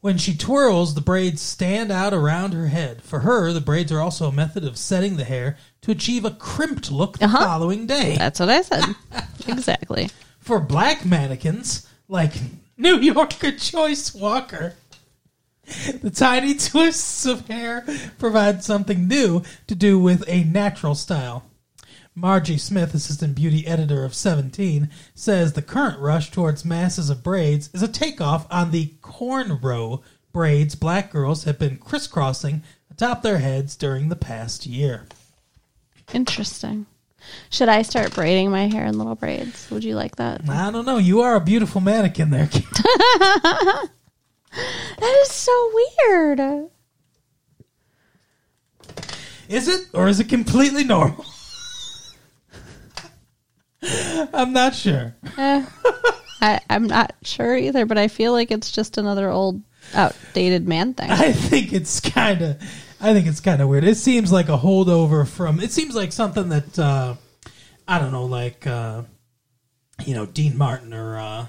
When 0.00 0.18
she 0.18 0.36
twirls, 0.36 0.94
the 0.94 1.00
braids 1.00 1.40
stand 1.40 1.90
out 1.92 2.12
around 2.12 2.52
her 2.52 2.66
head. 2.66 3.02
For 3.02 3.20
her, 3.20 3.52
the 3.52 3.60
braids 3.60 3.90
are 3.92 4.00
also 4.00 4.28
a 4.28 4.32
method 4.32 4.64
of 4.64 4.76
setting 4.76 5.16
the 5.16 5.24
hair 5.24 5.56
to 5.82 5.92
achieve 5.92 6.24
a 6.26 6.30
crimped 6.32 6.90
look 6.92 7.18
the 7.18 7.24
Uh-huh. 7.26 7.38
following 7.38 7.86
day. 7.86 8.16
That's 8.18 8.40
what 8.40 8.50
I 8.50 8.60
said. 8.62 8.84
exactly. 9.48 10.10
For 10.40 10.58
black 10.60 11.06
mannequins, 11.06 11.86
like 12.08 12.32
New 12.76 12.98
Yorker 12.98 13.52
Joyce 13.52 14.12
Walker, 14.14 14.74
the 16.02 16.10
tiny 16.10 16.54
twists 16.58 17.26
of 17.26 17.48
hair 17.48 17.84
provide 18.18 18.64
something 18.64 19.08
new 19.08 19.42
to 19.66 19.74
do 19.74 19.98
with 19.98 20.24
a 20.28 20.44
natural 20.44 20.94
style. 20.94 21.44
Margie 22.14 22.58
Smith, 22.58 22.94
assistant 22.94 23.34
beauty 23.34 23.66
editor 23.66 24.04
of 24.04 24.14
17, 24.14 24.88
says 25.14 25.52
the 25.52 25.62
current 25.62 25.98
rush 25.98 26.30
towards 26.30 26.64
masses 26.64 27.10
of 27.10 27.24
braids 27.24 27.70
is 27.74 27.82
a 27.82 27.88
takeoff 27.88 28.46
on 28.52 28.70
the 28.70 28.92
cornrow 29.02 30.00
braids 30.32 30.74
black 30.74 31.10
girls 31.10 31.44
have 31.44 31.58
been 31.58 31.76
crisscrossing 31.76 32.62
atop 32.90 33.22
their 33.22 33.38
heads 33.38 33.74
during 33.74 34.08
the 34.08 34.16
past 34.16 34.66
year. 34.66 35.06
Interesting. 36.12 36.86
Should 37.50 37.68
I 37.68 37.82
start 37.82 38.14
braiding 38.14 38.50
my 38.50 38.68
hair 38.68 38.84
in 38.84 38.98
little 38.98 39.14
braids? 39.14 39.70
Would 39.70 39.82
you 39.82 39.96
like 39.96 40.16
that? 40.16 40.48
I 40.48 40.70
don't 40.70 40.84
know. 40.84 40.98
You 40.98 41.22
are 41.22 41.36
a 41.36 41.40
beautiful 41.40 41.80
mannequin 41.80 42.30
there. 42.30 42.50
That 44.98 45.18
is 45.22 45.30
so 45.30 45.70
weird. 45.74 46.68
Is 49.48 49.68
it? 49.68 49.88
Or 49.92 50.08
is 50.08 50.20
it 50.20 50.28
completely 50.28 50.84
normal? 50.84 51.24
I'm 54.32 54.52
not 54.52 54.74
sure. 54.74 55.14
Eh, 55.36 55.66
I, 56.40 56.60
I'm 56.70 56.86
not 56.86 57.14
sure 57.22 57.56
either, 57.56 57.84
but 57.86 57.98
I 57.98 58.08
feel 58.08 58.32
like 58.32 58.50
it's 58.50 58.72
just 58.72 58.96
another 58.98 59.28
old 59.30 59.60
outdated 59.94 60.66
man 60.66 60.94
thing. 60.94 61.10
I 61.10 61.32
think 61.32 61.72
it's 61.72 62.00
kind 62.00 62.40
of, 62.40 62.62
I 63.00 63.12
think 63.12 63.26
it's 63.26 63.40
kind 63.40 63.60
of 63.60 63.68
weird. 63.68 63.84
It 63.84 63.96
seems 63.96 64.32
like 64.32 64.48
a 64.48 64.56
holdover 64.56 65.26
from. 65.28 65.60
It 65.60 65.72
seems 65.72 65.94
like 65.94 66.12
something 66.12 66.48
that 66.48 66.78
uh, 66.78 67.14
I 67.86 67.98
don't 67.98 68.12
know, 68.12 68.24
like 68.24 68.66
uh, 68.66 69.02
you 70.06 70.14
know, 70.14 70.24
Dean 70.26 70.56
Martin 70.56 70.94
or 70.94 71.18
uh, 71.18 71.46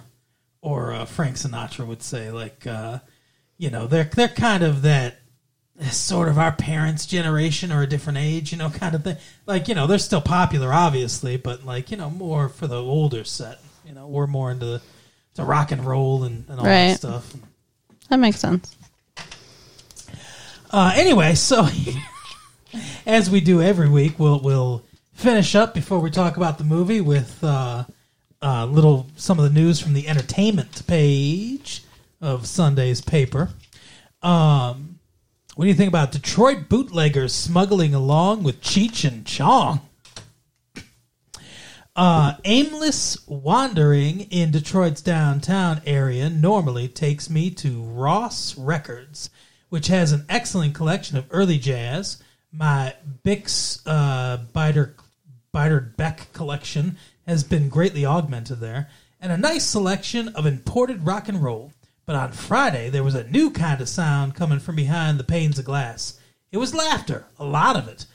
or 0.66 0.94
uh, 0.94 1.06
Frank 1.06 1.36
Sinatra 1.36 1.86
would 1.86 2.02
say, 2.02 2.32
like 2.32 2.66
uh, 2.66 2.98
you 3.58 3.70
know, 3.70 3.86
they're 3.86 4.06
they're 4.06 4.28
kind 4.28 4.64
of 4.64 4.82
that 4.82 5.20
sort 5.92 6.28
of 6.28 6.40
our 6.40 6.54
parents' 6.54 7.06
generation 7.06 7.72
or 7.72 7.84
a 7.84 7.88
different 7.88 8.18
age, 8.18 8.52
you 8.52 8.58
know, 8.58 8.72
kind 8.72 8.96
of 8.96 9.04
thing. 9.04 9.18
Like 9.46 9.68
you 9.68 9.76
know, 9.76 9.86
they're 9.86 10.00
still 10.00 10.22
popular, 10.22 10.74
obviously, 10.74 11.38
but 11.38 11.66
like 11.66 11.92
you 11.92 11.98
know, 11.98 12.10
more 12.10 12.50
for 12.50 12.66
the 12.66 12.82
older 12.82 13.24
set. 13.24 13.60
You 13.86 13.94
know, 13.94 14.08
we're 14.08 14.26
more 14.26 14.50
into 14.50 14.66
the, 14.66 14.82
to 15.36 15.44
rock 15.44 15.72
and 15.72 15.86
roll 15.86 16.24
and, 16.24 16.46
and 16.50 16.60
all 16.60 16.66
that 16.66 16.98
stuff. 16.98 17.32
That 18.10 18.18
makes 18.18 18.40
sense. 18.40 18.76
Uh, 20.72 20.94
anyway, 20.96 21.36
so 21.36 21.68
as 23.06 23.30
we 23.30 23.40
do 23.40 23.62
every 23.62 23.88
week, 23.88 24.18
we'll 24.18 24.40
we'll 24.40 24.84
finish 25.14 25.54
up 25.54 25.76
before 25.76 26.00
we 26.00 26.10
talk 26.10 26.38
about 26.38 26.58
the 26.58 26.64
movie 26.64 27.02
with 27.02 27.44
uh, 27.44 27.84
uh, 28.46 28.66
little 28.68 29.08
some 29.16 29.40
of 29.40 29.44
the 29.44 29.60
news 29.60 29.80
from 29.80 29.94
the 29.94 30.08
entertainment 30.08 30.86
page 30.86 31.84
of 32.22 32.46
Sunday's 32.46 33.02
paper. 33.02 33.50
Um, 34.22 35.00
what 35.56 35.66
do 35.66 35.70
you 35.70 35.74
think 35.74 35.88
about 35.88 36.12
Detroit 36.12 36.70
bootleggers 36.70 37.34
smuggling 37.34 37.96
along 37.96 38.44
with 38.44 38.62
Cheech 38.62 39.04
and 39.04 39.26
Chong? 39.26 39.82
Uh, 41.96 42.36
aimless 42.44 43.26
wandering 43.26 44.22
in 44.22 44.52
Detroit's 44.52 45.02
downtown 45.02 45.82
area 45.88 46.30
normally 46.30 46.88
takes 46.88 47.30
me 47.32 47.50
to 47.50 47.82
Ross 47.82 48.56
Records, 48.58 49.32
which 49.70 49.88
has 49.88 50.12
an 50.12 50.24
excellent 50.30 50.76
collection 50.76 51.18
of 51.18 51.26
early 51.32 51.58
jazz. 51.58 52.22
My 52.52 52.94
Bix 53.24 53.82
uh, 53.88 54.38
Biter, 54.54 54.96
Biter 55.52 55.80
Beck 55.80 56.32
collection 56.34 56.98
has 57.26 57.44
been 57.44 57.70
greatly 57.70 58.06
augmented 58.06 58.60
there, 58.60 58.90
and 59.20 59.32
a 59.32 59.38
nice 59.38 59.66
selection 59.66 60.30
of 60.30 60.46
imported 60.46 61.06
rock 61.06 61.28
and 61.28 61.44
roll. 61.44 61.72
But 62.06 62.16
on 62.16 62.32
Friday, 62.32 62.90
there 62.90 63.04
was 63.04 63.16
a 63.16 63.30
new 63.30 63.50
kind 63.50 63.82
of 63.82 63.90
sound 63.90 64.36
coming 64.36 64.60
from 64.60 64.76
behind 64.76 65.20
the 65.20 65.24
panes 65.24 65.58
of 65.58 65.66
glass. 65.66 66.20
It 66.52 66.58
was 66.58 66.76
laughter, 66.76 67.26
a 67.40 67.46
lot 67.46 67.76
of 67.76 67.88
it. 67.88 68.06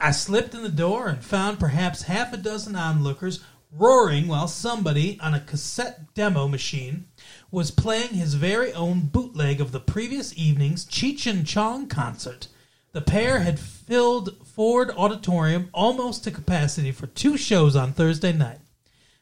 I 0.00 0.10
slipped 0.10 0.54
in 0.54 0.62
the 0.62 0.68
door 0.68 1.08
and 1.08 1.24
found 1.24 1.58
perhaps 1.58 2.02
half 2.02 2.32
a 2.32 2.36
dozen 2.36 2.76
onlookers 2.76 3.40
roaring 3.72 4.28
while 4.28 4.46
somebody 4.46 5.18
on 5.20 5.34
a 5.34 5.40
cassette 5.40 6.14
demo 6.14 6.46
machine 6.46 7.06
was 7.50 7.70
playing 7.70 8.10
his 8.10 8.34
very 8.34 8.72
own 8.74 9.00
bootleg 9.06 9.60
of 9.60 9.72
the 9.72 9.80
previous 9.80 10.36
evening's 10.36 10.84
Cheech 10.84 11.28
and 11.28 11.46
Chong 11.46 11.86
concert. 11.86 12.48
The 12.92 13.00
pair 13.00 13.40
had 13.40 13.58
filled 13.58 14.41
Ford 14.54 14.90
Auditorium 14.90 15.70
almost 15.72 16.24
to 16.24 16.30
capacity 16.30 16.92
for 16.92 17.06
two 17.06 17.38
shows 17.38 17.74
on 17.74 17.92
Thursday 17.92 18.32
night. 18.34 18.58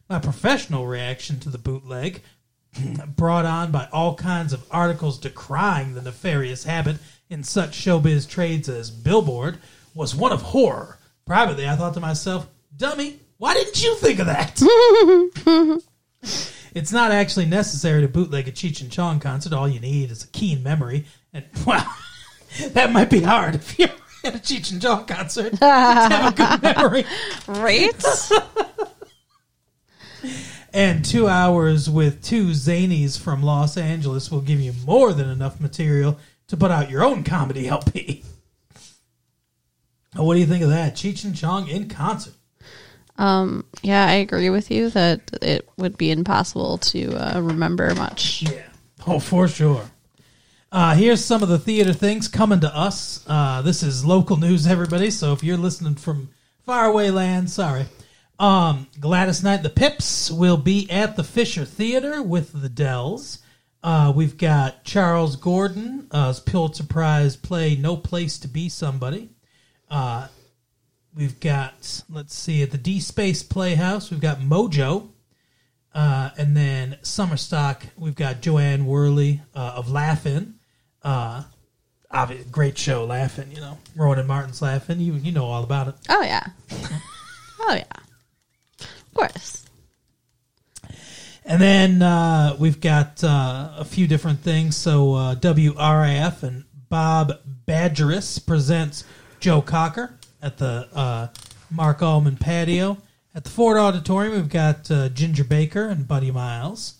My 0.08 0.18
professional 0.18 0.88
reaction 0.88 1.38
to 1.40 1.50
the 1.50 1.58
bootleg, 1.58 2.22
brought 3.16 3.46
on 3.46 3.70
by 3.70 3.88
all 3.92 4.16
kinds 4.16 4.52
of 4.52 4.66
articles 4.72 5.20
decrying 5.20 5.94
the 5.94 6.02
nefarious 6.02 6.64
habit 6.64 6.96
in 7.28 7.44
such 7.44 7.78
showbiz 7.78 8.28
trades 8.28 8.68
as 8.68 8.90
Billboard, 8.90 9.58
was 9.94 10.16
one 10.16 10.32
of 10.32 10.42
horror. 10.42 10.98
Privately, 11.26 11.68
I 11.68 11.76
thought 11.76 11.94
to 11.94 12.00
myself, 12.00 12.48
dummy, 12.76 13.20
why 13.38 13.54
didn't 13.54 13.80
you 13.80 13.94
think 13.96 14.18
of 14.18 14.26
that? 14.26 14.60
it's 16.74 16.92
not 16.92 17.12
actually 17.12 17.46
necessary 17.46 18.02
to 18.02 18.08
bootleg 18.08 18.48
a 18.48 18.52
Cheech 18.52 18.80
and 18.80 18.90
Chong 18.90 19.20
concert. 19.20 19.52
All 19.52 19.68
you 19.68 19.78
need 19.78 20.10
is 20.10 20.24
a 20.24 20.28
keen 20.28 20.64
memory. 20.64 21.06
And, 21.32 21.44
well, 21.64 21.86
that 22.70 22.92
might 22.92 23.10
be 23.10 23.22
hard 23.22 23.54
if 23.54 23.78
you're 23.78 23.90
at 24.24 24.34
a 24.36 24.38
Cheech 24.38 24.72
and 24.72 24.82
Chong 24.82 25.06
concert 25.06 25.54
have 25.60 26.32
a 26.32 26.36
good 26.36 26.62
memory. 26.62 27.04
Right? 27.46 28.04
And 30.72 31.04
two 31.04 31.26
hours 31.26 31.90
with 31.90 32.22
two 32.22 32.50
zanies 32.50 33.18
from 33.18 33.42
Los 33.42 33.76
Angeles 33.76 34.30
will 34.30 34.40
give 34.40 34.60
you 34.60 34.72
more 34.86 35.12
than 35.12 35.28
enough 35.28 35.58
material 35.60 36.16
to 36.46 36.56
put 36.56 36.70
out 36.70 36.88
your 36.90 37.02
own 37.02 37.24
comedy 37.24 37.66
LP. 37.66 38.22
What 40.14 40.34
do 40.34 40.40
you 40.40 40.46
think 40.46 40.62
of 40.62 40.68
that? 40.70 40.94
Cheech 40.94 41.24
and 41.24 41.34
Chong 41.34 41.66
in 41.66 41.88
concert. 41.88 42.34
um, 43.18 43.64
yeah, 43.82 44.06
I 44.06 44.12
agree 44.14 44.50
with 44.50 44.70
you 44.70 44.90
that 44.90 45.22
it 45.42 45.68
would 45.76 45.98
be 45.98 46.12
impossible 46.12 46.78
to 46.78 47.16
uh, 47.16 47.40
remember 47.40 47.92
much. 47.96 48.42
Yeah. 48.42 48.62
Oh, 49.08 49.18
for 49.18 49.48
sure. 49.48 49.90
Uh, 50.72 50.94
here's 50.94 51.24
some 51.24 51.42
of 51.42 51.48
the 51.48 51.58
theater 51.58 51.92
things 51.92 52.28
coming 52.28 52.60
to 52.60 52.76
us. 52.76 53.24
Uh, 53.26 53.60
this 53.60 53.82
is 53.82 54.04
local 54.04 54.36
news, 54.36 54.68
everybody. 54.68 55.10
So 55.10 55.32
if 55.32 55.42
you're 55.42 55.56
listening 55.56 55.96
from 55.96 56.30
faraway 56.64 57.10
land, 57.10 57.50
sorry. 57.50 57.86
Um, 58.38 58.86
Gladys 59.00 59.42
Knight, 59.42 59.64
the 59.64 59.68
Pips 59.68 60.30
will 60.30 60.56
be 60.56 60.88
at 60.88 61.16
the 61.16 61.24
Fisher 61.24 61.64
Theater 61.64 62.22
with 62.22 62.52
the 62.52 62.68
Dells. 62.68 63.40
Uh, 63.82 64.12
we've 64.14 64.36
got 64.36 64.84
Charles 64.84 65.36
Gordone, 65.36 66.06
uh, 66.12 66.32
Pulitzer 66.46 66.84
Prize 66.84 67.34
play 67.34 67.74
"No 67.74 67.96
Place 67.96 68.38
to 68.38 68.48
Be 68.48 68.68
Somebody." 68.68 69.30
Uh, 69.90 70.28
we've 71.16 71.40
got 71.40 72.02
let's 72.08 72.34
see 72.34 72.62
at 72.62 72.70
the 72.70 72.78
D 72.78 73.00
Space 73.00 73.42
Playhouse. 73.42 74.10
We've 74.10 74.20
got 74.20 74.38
Mojo. 74.38 75.08
Uh, 75.92 76.30
and 76.38 76.56
then 76.56 76.96
Summerstock, 77.02 77.82
we've 77.96 78.14
got 78.14 78.40
Jo 78.40 78.58
Anne 78.58 78.86
Worley 78.86 79.42
uh, 79.56 79.72
of 79.74 79.90
Laugh-In. 79.90 80.59
Uh, 81.02 81.42
obvi- 82.12 82.50
great 82.50 82.76
show, 82.78 83.04
Laugh-In, 83.04 83.50
you 83.50 83.60
know. 83.60 83.78
Rowan 83.96 84.18
and 84.18 84.28
Martin's 84.28 84.60
Laugh-In. 84.62 85.00
You, 85.00 85.14
you 85.14 85.32
know 85.32 85.44
all 85.46 85.62
about 85.64 85.88
it. 85.88 85.94
Oh, 86.08 86.22
yeah. 86.22 86.46
Oh, 87.62 87.74
yeah. 87.74 88.00
Of 88.80 89.14
course. 89.14 89.64
And 91.44 91.60
then 91.60 92.00
uh, 92.02 92.56
we've 92.58 92.80
got 92.80 93.22
uh, 93.22 93.72
a 93.76 93.84
few 93.84 94.06
different 94.06 94.40
things. 94.40 94.76
So 94.76 95.14
uh, 95.14 95.34
WRAF 95.36 96.42
and 96.42 96.64
Bob 96.88 97.32
Bageris 97.66 98.44
presents 98.44 99.04
Joe 99.40 99.60
Cocker 99.60 100.14
at 100.42 100.58
the 100.58 100.88
uh, 100.94 101.28
Mark 101.70 102.02
Allman 102.02 102.36
patio. 102.36 102.96
At 103.34 103.44
the 103.44 103.50
Ford 103.50 103.76
Auditorium, 103.76 104.34
we've 104.34 104.48
got 104.48 104.90
uh, 104.90 105.08
Ginger 105.10 105.44
Baker 105.44 105.86
and 105.86 106.08
Buddy 106.08 106.30
Miles 106.30 106.94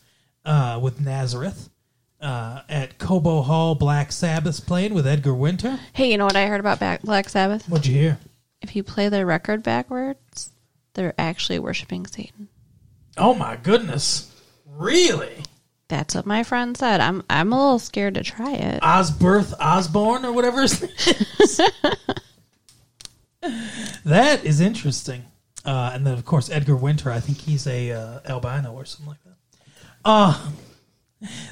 uh, 0.45 0.79
with 0.81 1.01
Nazareth. 1.01 1.71
Uh, 2.21 2.61
at 2.69 2.99
Cobo 2.99 3.41
Hall, 3.41 3.75
Black 3.75 4.13
Sabbath's 4.13 4.61
playing 4.61 4.93
with 4.93 5.07
Edgar 5.07 5.33
Winter. 5.35 5.81
Hey, 5.95 6.11
you 6.11 6.19
know 6.19 6.27
what 6.27 6.37
I 6.37 6.47
heard 6.47 6.61
about 6.61 6.79
Back- 6.79 7.03
Black 7.03 7.29
Sabbath? 7.31 7.67
What'd 7.67 7.87
you 7.87 7.95
hear? 7.95 8.19
If 8.61 8.77
you 8.77 8.83
play 8.83 9.09
their 9.09 9.25
record 9.25 9.63
backwards, 9.63 10.51
they're 10.93 11.15
actually 11.19 11.59
worshiping 11.59 12.07
Satan. 12.07 12.49
Oh 13.17 13.33
my 13.33 13.57
goodness! 13.57 14.35
Really? 14.67 15.45
That's 15.89 16.15
what 16.15 16.27
my 16.27 16.43
friend 16.43 16.77
said. 16.77 17.01
I'm 17.01 17.25
I'm 17.31 17.53
a 17.53 17.57
little 17.57 17.79
scared 17.79 18.15
to 18.15 18.23
try 18.23 18.53
it. 18.53 18.83
Osberth 18.83 19.55
Osborne 19.59 20.25
or 20.27 20.33
whatever 20.33 20.61
his 20.63 20.83
name 20.83 20.91
is. 21.41 21.61
that 24.05 24.45
is 24.45 24.61
interesting. 24.61 25.25
Uh, 25.65 25.91
and 25.95 26.07
then, 26.07 26.15
of 26.15 26.25
course, 26.25 26.51
Edgar 26.51 26.77
Winter. 26.77 27.11
I 27.11 27.21
think 27.21 27.39
he's 27.39 27.67
a 27.67 27.93
uh, 27.93 28.21
albino 28.27 28.73
or 28.73 28.85
something 28.85 29.09
like 29.09 29.25
that. 29.25 29.37
Uh, 30.05 30.51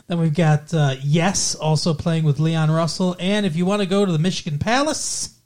then 0.07 0.19
we've 0.19 0.35
got 0.35 0.73
uh, 0.73 0.95
Yes 1.03 1.55
also 1.55 1.95
playing 1.95 2.25
with 2.25 2.39
Leon 2.41 2.71
Russell. 2.71 3.17
And 3.19 3.45
if 3.47 3.57
you 3.57 3.67
want 3.67 3.83
to 3.83 3.87
go 3.89 4.05
to 4.05 4.13
the 4.13 4.19
Michigan 4.19 4.59
Palace, 4.59 5.39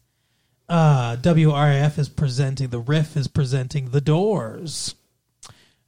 uh, 0.68 1.16
WRF 1.16 1.98
is 1.98 2.08
presenting, 2.08 2.68
The 2.68 2.78
Riff 2.78 3.16
is 3.16 3.28
presenting 3.28 3.90
The 3.90 4.00
Doors. 4.00 4.94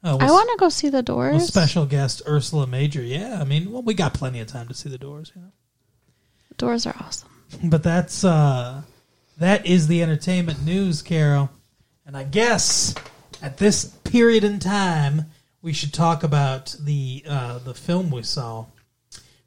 Uh, 0.02 0.18
I 0.20 0.30
want 0.30 0.50
to 0.50 0.56
go 0.58 0.68
see 0.68 0.90
the 0.90 0.98
with 0.98 1.06
Doors. 1.06 1.46
special 1.46 1.86
guest 1.86 2.20
Ursula 2.28 2.66
Major. 2.66 3.00
Yeah, 3.00 3.38
I 3.40 3.44
mean, 3.44 3.72
well, 3.72 3.82
we 3.82 3.94
got 3.94 4.12
plenty 4.12 4.40
of 4.40 4.46
time 4.46 4.68
to 4.68 4.74
see 4.74 4.90
The 4.90 4.98
Doors, 4.98 5.32
you 5.34 5.40
know. 5.40 5.52
The 6.50 6.54
Doors 6.56 6.86
are 6.86 6.94
awesome. 7.00 7.28
But 7.64 7.82
that's 7.82 8.24
uh 8.24 8.82
that 9.38 9.64
is 9.64 9.86
the 9.86 10.02
entertainment 10.02 10.64
news, 10.64 11.02
Carol. 11.02 11.50
And 12.06 12.16
I 12.16 12.24
guess 12.24 12.94
at 13.40 13.58
this 13.58 13.84
period 13.84 14.44
in 14.44 14.58
time, 14.58 15.26
we 15.64 15.72
should 15.72 15.94
talk 15.94 16.22
about 16.22 16.76
the 16.78 17.24
uh 17.26 17.58
the 17.58 17.72
film 17.74 18.10
we 18.10 18.22
saw. 18.22 18.66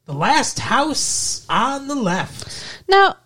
The 0.06 0.14
Last 0.14 0.58
House 0.60 1.46
on 1.48 1.88
the 1.88 1.96
Left. 1.96 2.66
Now, 2.90 3.18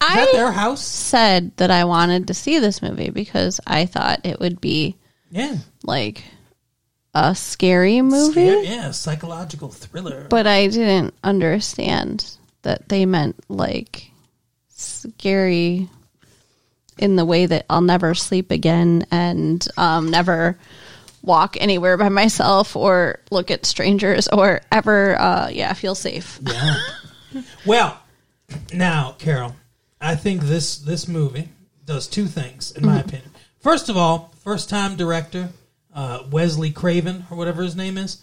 I 0.00 0.26
their 0.32 0.52
house? 0.52 0.82
said 0.84 1.54
that 1.56 1.70
I 1.70 1.84
wanted 1.84 2.28
to 2.28 2.34
see 2.34 2.58
this 2.60 2.80
movie 2.80 3.10
because 3.10 3.60
I 3.66 3.84
thought 3.86 4.20
it 4.24 4.40
would 4.40 4.60
be 4.60 4.96
Yeah. 5.30 5.56
like 5.82 6.24
a 7.14 7.34
scary 7.34 8.00
movie, 8.00 8.42
Yeah, 8.44 8.60
yeah, 8.62 8.90
psychological 8.92 9.68
thriller. 9.70 10.26
but 10.30 10.46
I 10.46 10.68
didn't 10.68 11.14
understand 11.24 12.24
that 12.62 12.88
they 12.88 13.04
meant 13.06 13.36
like 13.48 14.10
scary 14.68 15.88
in 16.96 17.16
the 17.16 17.24
way 17.24 17.46
that 17.46 17.66
I'll 17.68 17.80
never 17.80 18.14
sleep 18.14 18.50
again 18.52 19.04
and 19.10 19.66
um, 19.76 20.10
never 20.10 20.58
walk 21.24 21.56
anywhere 21.60 21.96
by 21.96 22.08
myself 22.08 22.76
or 22.76 23.18
look 23.30 23.50
at 23.50 23.64
strangers 23.64 24.28
or 24.28 24.60
ever 24.70 25.18
uh, 25.18 25.48
yeah 25.48 25.72
feel 25.72 25.94
safe 25.94 26.38
yeah. 26.42 26.76
Well, 27.66 27.98
now, 28.72 29.16
Carol, 29.18 29.56
I 30.00 30.14
think 30.14 30.42
this 30.42 30.76
this 30.76 31.08
movie 31.08 31.48
does 31.84 32.06
two 32.06 32.26
things, 32.26 32.72
in 32.72 32.86
my 32.86 33.00
opinion. 33.00 33.30
First 33.58 33.88
of 33.88 33.96
all, 33.96 34.32
first 34.42 34.68
time 34.68 34.96
director 34.96 35.48
uh, 35.94 36.24
Wesley 36.30 36.70
Craven 36.70 37.26
or 37.30 37.36
whatever 37.36 37.62
his 37.62 37.76
name 37.76 37.98
is, 37.98 38.22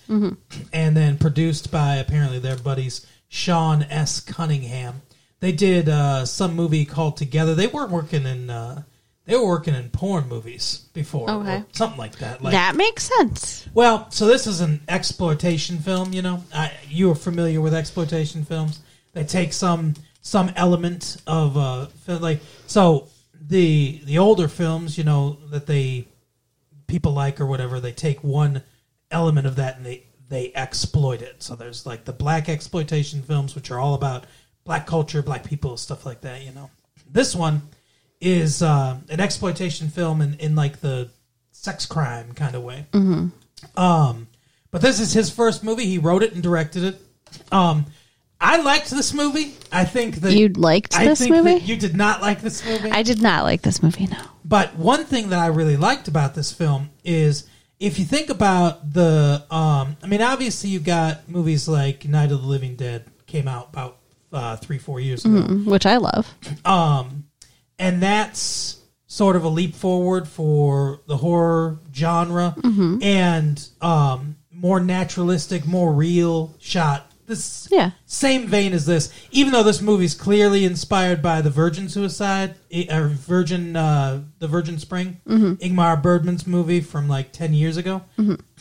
and 0.73 0.95
then 0.95 1.17
produced 1.17 1.71
by 1.71 1.95
apparently 1.95 2.39
their 2.39 2.57
buddies 2.57 3.05
Sean 3.27 3.83
S. 3.83 4.19
Cunningham. 4.19 5.01
They 5.39 5.51
did 5.51 5.89
uh, 5.89 6.25
some 6.25 6.53
movie 6.55 6.85
called 6.85 7.17
Together. 7.17 7.55
They 7.55 7.67
weren't 7.67 7.91
working 7.91 8.25
in. 8.25 8.49
Uh, 8.49 8.83
they 9.31 9.37
were 9.37 9.47
working 9.47 9.75
in 9.75 9.89
porn 9.91 10.27
movies 10.27 10.89
before, 10.91 11.31
or 11.31 11.65
something 11.71 11.97
like 11.97 12.17
that. 12.17 12.43
Like 12.43 12.51
that 12.51 12.75
makes 12.75 13.09
sense. 13.17 13.65
well, 13.73 14.11
so 14.11 14.27
this 14.27 14.45
is 14.45 14.59
an 14.59 14.81
exploitation 14.89 15.77
film. 15.77 16.11
You 16.11 16.21
know, 16.21 16.43
I, 16.53 16.73
you 16.89 17.09
are 17.11 17.15
familiar 17.15 17.61
with 17.61 17.73
exploitation 17.73 18.43
films. 18.43 18.81
They 19.13 19.23
take 19.23 19.53
some 19.53 19.93
some 20.21 20.51
element 20.57 21.15
of 21.27 21.55
uh, 21.55 21.87
like 22.07 22.41
so 22.67 23.07
the 23.39 24.01
the 24.03 24.17
older 24.17 24.49
films, 24.49 24.97
you 24.97 25.05
know, 25.05 25.37
that 25.49 25.65
they 25.65 26.09
people 26.87 27.13
like 27.13 27.39
or 27.39 27.45
whatever. 27.45 27.79
They 27.79 27.93
take 27.93 28.25
one 28.25 28.61
element 29.11 29.47
of 29.47 29.55
that 29.55 29.77
and 29.77 29.85
they 29.85 30.03
they 30.27 30.51
exploit 30.55 31.21
it. 31.21 31.41
So 31.41 31.55
there's 31.55 31.85
like 31.85 32.03
the 32.03 32.11
black 32.11 32.49
exploitation 32.49 33.21
films, 33.21 33.55
which 33.55 33.71
are 33.71 33.79
all 33.79 33.93
about 33.93 34.25
black 34.65 34.85
culture, 34.85 35.23
black 35.23 35.45
people, 35.45 35.77
stuff 35.77 36.05
like 36.05 36.19
that. 36.19 36.43
You 36.43 36.51
know, 36.51 36.69
this 37.09 37.33
one 37.33 37.61
is 38.21 38.61
uh, 38.61 38.97
an 39.09 39.19
exploitation 39.19 39.89
film 39.89 40.21
in, 40.21 40.35
in 40.35 40.55
like 40.55 40.79
the 40.79 41.09
sex 41.51 41.85
crime 41.85 42.31
kind 42.33 42.55
of 42.55 42.63
way. 42.63 42.85
Um, 43.75 44.27
but 44.71 44.81
this 44.81 44.99
is 44.99 45.13
his 45.13 45.29
first 45.29 45.63
movie. 45.63 45.85
He 45.85 45.97
wrote 45.97 46.23
it 46.23 46.33
and 46.33 46.41
directed 46.41 46.83
it. 46.83 47.01
Um, 47.51 47.85
I 48.39 48.61
liked 48.61 48.89
this 48.89 49.13
movie. 49.13 49.53
I 49.71 49.85
think 49.85 50.15
that 50.17 50.33
You 50.33 50.49
liked 50.49 50.95
I 50.97 51.05
this 51.05 51.27
movie? 51.29 51.55
you 51.63 51.75
did 51.77 51.95
not 51.95 52.21
like 52.21 52.41
this 52.41 52.65
movie. 52.65 52.89
I 52.91 53.03
did 53.03 53.21
not 53.21 53.43
like 53.43 53.61
this 53.61 53.83
movie. 53.83 54.07
No. 54.07 54.17
But 54.43 54.75
one 54.75 55.05
thing 55.05 55.29
that 55.29 55.39
I 55.39 55.47
really 55.47 55.77
liked 55.77 56.07
about 56.07 56.33
this 56.33 56.51
film 56.51 56.89
is 57.03 57.47
if 57.79 57.99
you 57.99 58.05
think 58.05 58.29
about 58.29 58.93
the, 58.93 59.43
um, 59.51 59.95
I 60.03 60.07
mean, 60.07 60.21
obviously 60.21 60.69
you've 60.71 60.83
got 60.83 61.29
movies 61.29 61.67
like 61.67 62.07
Night 62.07 62.31
of 62.31 62.41
the 62.41 62.47
Living 62.47 62.75
Dead 62.75 63.05
came 63.27 63.47
out 63.47 63.69
about 63.69 63.97
uh, 64.33 64.55
three, 64.57 64.77
four 64.79 64.99
years 64.99 65.23
ago, 65.25 65.41
Which 65.69 65.85
I 65.85 65.97
love. 65.97 66.33
um, 66.65 67.25
and 67.81 68.01
that's 68.01 68.77
sort 69.07 69.35
of 69.35 69.43
a 69.43 69.49
leap 69.49 69.75
forward 69.75 70.25
for 70.27 71.01
the 71.07 71.17
horror 71.17 71.77
genre 71.93 72.55
and 73.01 73.67
um, 73.81 74.37
more 74.53 74.79
naturalistic, 74.79 75.65
more 75.67 75.91
real 75.91 76.55
shot. 76.59 77.07
This 77.27 77.67
Yeah. 77.71 77.91
same 78.05 78.47
vein 78.47 78.73
as 78.73 78.85
this, 78.85 79.09
even 79.31 79.53
though 79.53 79.63
this 79.63 79.81
movie's 79.81 80.13
clearly 80.15 80.65
inspired 80.65 81.21
by 81.21 81.41
the 81.41 81.49
Virgin 81.49 81.87
Suicide 81.87 82.55
or 82.89 83.07
Virgin, 83.07 83.75
uh, 83.75 84.21
the 84.39 84.47
Virgin 84.47 84.77
Spring, 84.79 85.17
Ingmar 85.27 86.01
Bergman's 86.01 86.45
movie 86.45 86.81
from 86.81 87.07
like 87.07 87.31
ten 87.31 87.53
years 87.53 87.77
ago, 87.77 88.01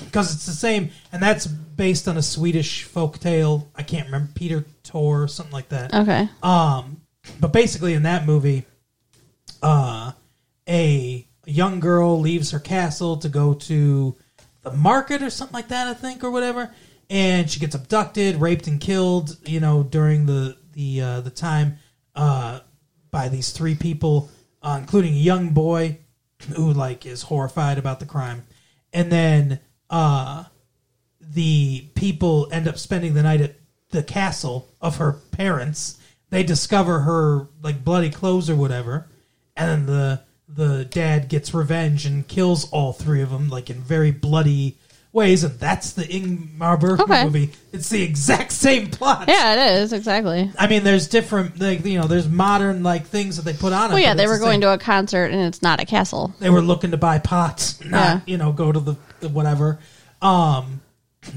because 0.05 0.35
it's 0.35 0.47
the 0.47 0.53
same, 0.53 0.91
and 1.12 1.21
that's 1.23 1.47
based 1.47 2.07
on 2.07 2.17
a 2.17 2.23
Swedish 2.23 2.85
folk 2.85 3.19
tale. 3.19 3.69
I 3.75 3.83
can't 3.83 4.07
remember 4.07 4.31
Peter 4.35 4.65
Tor, 4.85 5.23
or 5.25 5.29
something 5.29 5.53
like 5.53 5.69
that. 5.71 5.93
Okay. 5.95 6.29
Um, 6.43 7.00
but 7.41 7.53
basically, 7.53 7.95
in 7.95 8.05
that 8.05 8.25
movie, 8.25 8.67
uh, 9.62 10.12
a 10.69 11.26
young 11.47 11.81
girl 11.81 12.21
leaves 12.21 12.50
her 12.50 12.61
castle 12.61 13.17
to 13.19 13.29
go 13.29 13.55
to 13.55 14.17
the 14.62 14.73
market 14.73 15.23
or 15.23 15.31
something 15.31 15.55
like 15.55 15.69
that, 15.69 15.88
I 15.88 15.95
think, 15.95 16.23
or 16.23 16.31
whatever, 16.31 16.73
and 17.09 17.50
she 17.50 17.61
gets 17.61 17.75
abducted, 17.75 18.37
raped, 18.37 18.67
and 18.67 18.81
killed. 18.81 19.37
You 19.47 19.61
know, 19.61 19.83
during 19.83 20.26
the 20.26 20.57
the 20.73 21.00
uh, 21.00 21.21
the 21.21 21.31
time 21.31 21.79
uh, 22.14 22.61
by 23.11 23.29
these 23.29 23.50
three 23.50 23.75
people, 23.75 24.31
uh, 24.62 24.76
including 24.81 25.14
a 25.14 25.19
young 25.19 25.50
boy 25.50 25.99
who 26.55 26.73
like 26.73 27.06
is 27.06 27.23
horrified 27.23 27.78
about 27.78 28.00
the 28.00 28.06
crime, 28.06 28.47
and 28.93 29.11
then 29.11 29.61
uh, 29.89 30.45
the 31.21 31.89
people 31.95 32.49
end 32.52 32.69
up 32.69 32.78
spending 32.78 33.15
the 33.15 33.23
night 33.23 33.41
at 33.41 33.56
the 33.91 34.02
castle 34.02 34.69
of 34.80 34.97
her 34.97 35.13
parents. 35.32 35.99
They 36.30 36.43
discover 36.45 37.00
her 37.00 37.49
like 37.63 37.85
bloody 37.85 38.11
clothes 38.11 38.49
or 38.49 38.54
whatever, 38.56 39.08
and 39.61 39.87
then 39.87 39.87
the 39.87 40.21
the 40.49 40.85
dad 40.87 41.29
gets 41.29 41.55
revenge 41.55 42.07
and 42.07 42.27
kills 42.27 42.69
all 42.73 42.93
three 42.93 43.23
of 43.23 43.31
them 43.31 43.49
like 43.49 43.71
in 43.71 43.81
very 43.81 44.11
bloody 44.11 44.77
ways. 45.13 45.45
And 45.45 45.59
that's 45.61 45.93
the 45.93 46.03
Ingmar 46.05 46.79
Bergman 46.81 47.01
Okay. 47.11 47.25
movie. 47.25 47.51
It's 47.73 47.89
the 47.89 48.03
exact 48.03 48.51
same 48.53 48.91
plot. 48.91 49.27
Yeah, 49.29 49.55
it 49.77 49.81
is 49.83 49.93
exactly. 49.93 50.51
I 50.59 50.67
mean, 50.67 50.83
there's 50.83 51.07
different 51.09 51.61
like 51.61 51.85
you 51.85 52.01
know, 52.01 52.07
there's 52.09 52.29
modern 52.29 52.83
like 52.83 53.07
things 53.07 53.37
that 53.37 53.45
they 53.45 53.53
put 53.53 53.73
on. 53.73 53.91
it, 53.91 53.95
Well, 53.95 54.03
yeah, 54.03 54.15
they 54.15 54.27
were 54.27 54.35
the 54.39 54.45
going 54.45 54.55
same. 54.55 54.61
to 54.63 54.73
a 54.73 54.79
concert 54.79 55.31
and 55.31 55.41
it's 55.43 55.63
not 55.63 55.79
a 55.81 55.85
castle. 55.85 56.35
they 56.41 56.51
were 56.51 56.63
looking 56.63 56.91
to 56.93 56.97
buy 56.97 57.19
pots, 57.19 57.79
not 57.85 57.91
Yeah. 57.93 58.21
you 58.27 58.37
know 58.39 58.53
go 58.53 58.73
to 58.73 58.81
the, 58.81 58.97
the 59.21 59.29
whatever. 59.29 59.79
Um, 60.23 60.81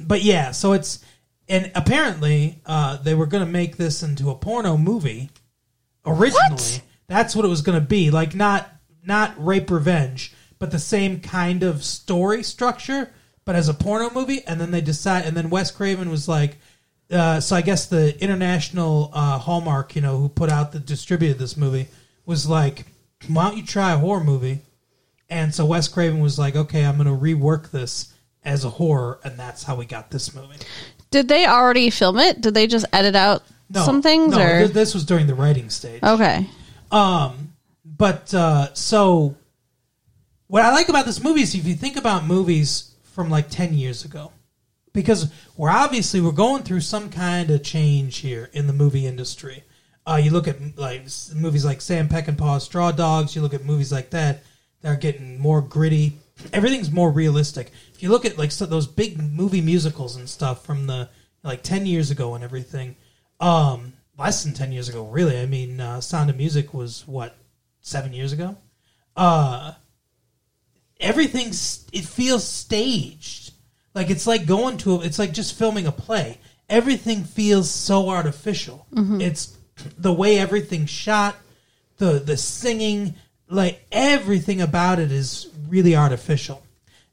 but 0.07 0.23
yeah, 0.23 0.51
so 0.51 0.73
it's 0.73 0.99
and 1.47 1.71
apparently 1.75 2.61
uh, 2.65 2.97
they 2.97 3.13
were 3.13 3.25
going 3.27 3.45
to 3.45 3.51
make 3.51 3.77
this 3.77 4.01
into 4.01 4.29
a 4.31 4.35
porno 4.35 4.75
movie 4.77 5.29
originally. 6.05 6.51
What? 6.51 6.81
That's 7.13 7.35
what 7.35 7.45
it 7.45 7.49
was 7.49 7.61
going 7.61 7.79
to 7.79 7.85
be, 7.85 8.09
like 8.09 8.33
not 8.33 8.69
not 9.05 9.33
rape 9.37 9.69
revenge, 9.69 10.33
but 10.59 10.71
the 10.71 10.79
same 10.79 11.19
kind 11.19 11.61
of 11.61 11.83
story 11.83 12.41
structure, 12.41 13.11
but 13.45 13.55
as 13.55 13.69
a 13.69 13.73
porno 13.73 14.09
movie. 14.13 14.43
And 14.47 14.59
then 14.59 14.71
they 14.71 14.81
decide, 14.81 15.25
and 15.25 15.35
then 15.37 15.49
Wes 15.49 15.71
Craven 15.71 16.09
was 16.09 16.27
like. 16.27 16.57
Uh, 17.11 17.39
so 17.39 17.55
I 17.55 17.61
guess 17.61 17.85
the 17.85 18.19
international 18.23 19.11
uh, 19.13 19.37
Hallmark, 19.37 19.95
you 19.95 20.01
know, 20.01 20.17
who 20.17 20.29
put 20.29 20.49
out 20.49 20.71
the 20.71 20.79
distributed 20.79 21.37
this 21.37 21.55
movie, 21.55 21.87
was 22.25 22.47
like, 22.49 22.85
"Why 23.27 23.49
don't 23.49 23.57
you 23.57 23.65
try 23.65 23.91
a 23.93 23.97
horror 23.99 24.23
movie?" 24.23 24.61
And 25.29 25.53
so 25.53 25.65
Wes 25.65 25.87
Craven 25.87 26.21
was 26.21 26.39
like, 26.39 26.55
"Okay, 26.55 26.83
I'm 26.83 26.95
going 26.97 27.07
to 27.07 27.13
rework 27.23 27.69
this 27.69 28.13
as 28.43 28.63
a 28.65 28.69
horror," 28.69 29.19
and 29.23 29.37
that's 29.37 29.61
how 29.63 29.75
we 29.75 29.85
got 29.85 30.09
this 30.09 30.33
movie. 30.33 30.55
Did 31.11 31.27
they 31.27 31.45
already 31.45 31.91
film 31.91 32.17
it? 32.17 32.41
Did 32.41 32.55
they 32.55 32.65
just 32.65 32.85
edit 32.93 33.15
out 33.15 33.43
No, 33.69 33.83
some 33.83 34.01
things? 34.01 34.31
no, 34.35 34.41
or 34.41 34.59
th- 34.61 34.71
this 34.71 34.95
was 34.95 35.05
during 35.05 35.27
the 35.27 35.35
writing 35.35 35.69
stage. 35.69 36.01
okay, 36.01 36.47
Um, 36.93 37.55
but 37.83 38.31
uh, 38.35 38.71
so 38.75 39.35
what 40.45 40.63
I 40.63 40.71
like 40.71 40.89
about 40.89 41.07
this 41.07 41.23
movie 41.23 41.41
is 41.41 41.55
if 41.55 41.65
you 41.65 41.73
think 41.73 41.97
about 41.97 42.25
movies 42.25 42.93
from 43.01 43.31
like 43.31 43.49
ten 43.49 43.73
years 43.73 44.05
ago, 44.05 44.31
because 44.93 45.33
we're 45.57 45.71
obviously 45.71 46.21
we're 46.21 46.31
going 46.31 46.61
through 46.61 46.81
some 46.81 47.09
kind 47.09 47.49
of 47.49 47.63
change 47.63 48.17
here 48.17 48.51
in 48.53 48.67
the 48.67 48.73
movie 48.73 49.07
industry. 49.07 49.63
Uh, 50.05 50.19
you 50.23 50.29
look 50.29 50.47
at 50.47 50.77
like 50.77 51.07
movies 51.33 51.65
like 51.65 51.81
Sam 51.81 52.07
Peckinpah's 52.07 52.65
Straw 52.65 52.91
Dogs. 52.91 53.35
You 53.35 53.41
look 53.41 53.55
at 53.55 53.65
movies 53.65 53.91
like 53.91 54.11
that; 54.11 54.43
they're 54.81 54.95
getting 54.95 55.39
more 55.39 55.61
gritty. 55.61 56.19
Everything's 56.51 56.91
more 56.91 57.09
realistic. 57.09 57.71
If 57.95 58.03
you 58.03 58.09
look 58.09 58.23
at 58.23 58.37
like 58.37 58.51
so 58.51 58.67
those 58.67 58.85
big 58.85 59.19
movie 59.19 59.61
musicals 59.61 60.15
and 60.15 60.29
stuff 60.29 60.63
from 60.63 60.85
the 60.85 61.09
like 61.43 61.63
ten 61.63 61.87
years 61.87 62.11
ago 62.11 62.35
and 62.35 62.43
everything, 62.43 62.95
um, 63.39 63.93
less 64.17 64.43
than 64.43 64.53
ten 64.53 64.71
years 64.71 64.89
ago, 64.89 65.05
really. 65.05 65.39
I 65.39 65.45
mean, 65.45 65.79
uh, 65.79 66.01
Sound 66.01 66.29
of 66.29 66.37
Music 66.37 66.73
was 66.73 67.07
what 67.07 67.35
seven 67.81 68.13
years 68.13 68.33
ago. 68.33 68.57
Uh, 69.15 69.73
everything's 70.99 71.85
it 71.91 72.05
feels 72.05 72.47
staged. 72.47 73.53
Like 73.93 74.09
it's 74.09 74.25
like 74.25 74.45
going 74.45 74.77
to 74.77 74.95
a, 74.95 74.99
it's 75.01 75.19
like 75.19 75.33
just 75.33 75.57
filming 75.57 75.85
a 75.85 75.91
play. 75.91 76.39
Everything 76.69 77.23
feels 77.23 77.69
so 77.69 78.09
artificial. 78.09 78.87
It's 79.21 79.55
the 79.97 80.13
way 80.13 80.39
everything's 80.39 80.89
shot, 80.89 81.35
the 81.97 82.13
the 82.19 82.37
singing, 82.37 83.15
like 83.49 83.85
everything 83.91 84.61
about 84.61 84.99
it 84.99 85.11
is 85.11 85.49
really 85.67 85.95
artificial. 85.95 86.63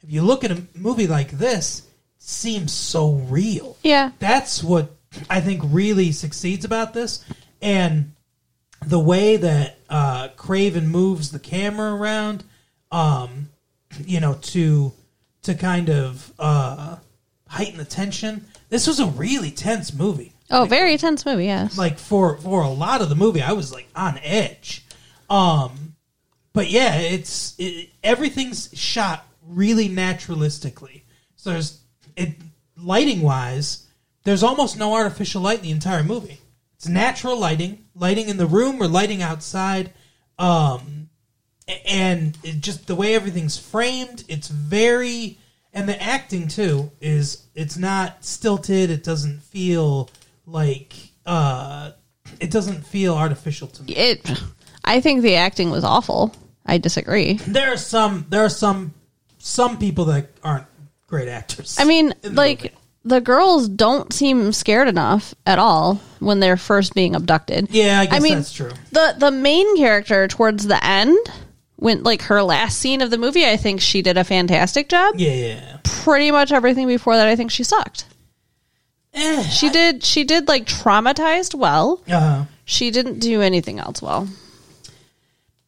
If 0.02 0.10
you 0.10 0.22
look 0.22 0.44
at 0.44 0.50
a 0.50 0.62
movie 0.74 1.06
like 1.06 1.32
this, 1.32 1.80
it 1.80 2.22
seems 2.22 2.72
so 2.72 3.12
real 3.14 3.76
yeah, 3.82 4.12
that's 4.18 4.62
what 4.64 4.96
I 5.28 5.40
think 5.40 5.62
really 5.64 6.12
succeeds 6.12 6.64
about 6.64 6.94
this, 6.94 7.24
and 7.60 8.12
the 8.84 8.98
way 8.98 9.36
that 9.36 9.78
uh, 9.88 10.28
Craven 10.36 10.88
moves 10.88 11.30
the 11.30 11.38
camera 11.38 11.94
around, 11.94 12.44
um, 12.90 13.50
you 14.04 14.20
know, 14.20 14.34
to 14.34 14.92
to 15.42 15.54
kind 15.54 15.90
of 15.90 16.32
uh, 16.38 16.96
heighten 17.48 17.78
the 17.78 17.84
tension. 17.84 18.46
This 18.68 18.86
was 18.86 19.00
a 19.00 19.06
really 19.06 19.50
tense 19.50 19.92
movie. 19.92 20.32
Oh, 20.50 20.64
very 20.64 20.96
tense 20.96 21.24
movie. 21.24 21.46
Yes. 21.46 21.76
Like 21.76 21.98
for 21.98 22.36
for 22.38 22.62
a 22.62 22.70
lot 22.70 23.02
of 23.02 23.08
the 23.08 23.14
movie, 23.16 23.42
I 23.42 23.52
was 23.52 23.72
like 23.72 23.88
on 23.94 24.18
edge. 24.22 24.84
Um, 25.28 25.96
but 26.52 26.70
yeah, 26.70 26.96
it's 26.96 27.54
it, 27.58 27.90
everything's 28.02 28.70
shot 28.78 29.26
really 29.46 29.88
naturalistically. 29.88 31.02
So 31.36 31.50
there's 31.50 31.80
it 32.16 32.34
lighting 32.76 33.22
wise, 33.22 33.86
there's 34.24 34.42
almost 34.42 34.78
no 34.78 34.94
artificial 34.94 35.42
light 35.42 35.58
in 35.58 35.64
the 35.64 35.70
entire 35.70 36.02
movie. 36.02 36.38
It's 36.76 36.88
natural 36.88 37.38
lighting, 37.38 37.84
lighting 37.94 38.28
in 38.28 38.36
the 38.36 38.46
room 38.46 38.82
or 38.82 38.88
lighting 38.88 39.22
outside. 39.22 39.92
Um, 40.38 41.10
and 41.86 42.36
it 42.42 42.60
just 42.60 42.86
the 42.86 42.94
way 42.94 43.14
everything's 43.14 43.58
framed, 43.58 44.24
it's 44.28 44.48
very 44.48 45.38
and 45.72 45.88
the 45.88 46.02
acting 46.02 46.48
too 46.48 46.90
is 47.00 47.44
it's 47.54 47.76
not 47.76 48.24
stilted. 48.24 48.90
It 48.90 49.04
doesn't 49.04 49.42
feel 49.42 50.10
like 50.46 50.94
uh, 51.26 51.92
it 52.40 52.50
doesn't 52.50 52.84
feel 52.86 53.14
artificial 53.14 53.68
to 53.68 53.82
me. 53.84 53.94
It. 53.94 54.42
I 54.84 55.00
think 55.00 55.22
the 55.22 55.36
acting 55.36 55.70
was 55.70 55.84
awful. 55.84 56.34
I 56.66 56.78
disagree. 56.78 57.34
There 57.34 57.72
are 57.72 57.76
some 57.76 58.26
there 58.30 58.44
are 58.44 58.48
some 58.50 58.94
some 59.38 59.78
people 59.78 60.06
that 60.06 60.30
aren't 60.42 60.66
great 61.06 61.28
actors. 61.28 61.76
I 61.78 61.84
mean, 61.84 62.14
like 62.22 62.62
movie. 62.62 62.74
The 63.04 63.20
girls 63.20 63.68
don't 63.68 64.12
seem 64.12 64.52
scared 64.52 64.88
enough 64.88 65.34
at 65.46 65.58
all 65.58 65.94
when 66.18 66.40
they're 66.40 66.56
first 66.56 66.94
being 66.94 67.14
abducted. 67.14 67.68
yeah, 67.70 68.00
I 68.00 68.06
guess 68.06 68.22
mean, 68.22 68.34
that's 68.34 68.52
true. 68.52 68.72
The 68.92 69.14
the 69.18 69.30
main 69.30 69.76
character 69.76 70.28
towards 70.28 70.66
the 70.66 70.84
end, 70.84 71.16
when 71.76 72.02
like 72.02 72.22
her 72.22 72.42
last 72.42 72.78
scene 72.78 73.00
of 73.00 73.10
the 73.10 73.18
movie, 73.18 73.46
I 73.46 73.56
think 73.56 73.80
she 73.80 74.02
did 74.02 74.18
a 74.18 74.24
fantastic 74.24 74.88
job. 74.88 75.14
Yeah, 75.16 75.32
yeah. 75.32 75.76
Pretty 75.82 76.30
much 76.30 76.52
everything 76.52 76.86
before 76.86 77.16
that, 77.16 77.26
I 77.28 77.36
think 77.36 77.50
she 77.50 77.64
sucked. 77.64 78.04
Eh, 79.14 79.42
She 79.44 79.70
did 79.70 80.04
she 80.04 80.24
did 80.24 80.46
like 80.46 80.66
traumatized 80.66 81.54
well. 81.54 82.02
uh, 82.10 82.44
She 82.64 82.90
didn't 82.90 83.18
do 83.18 83.40
anything 83.42 83.78
else 83.80 84.00
well. 84.00 84.28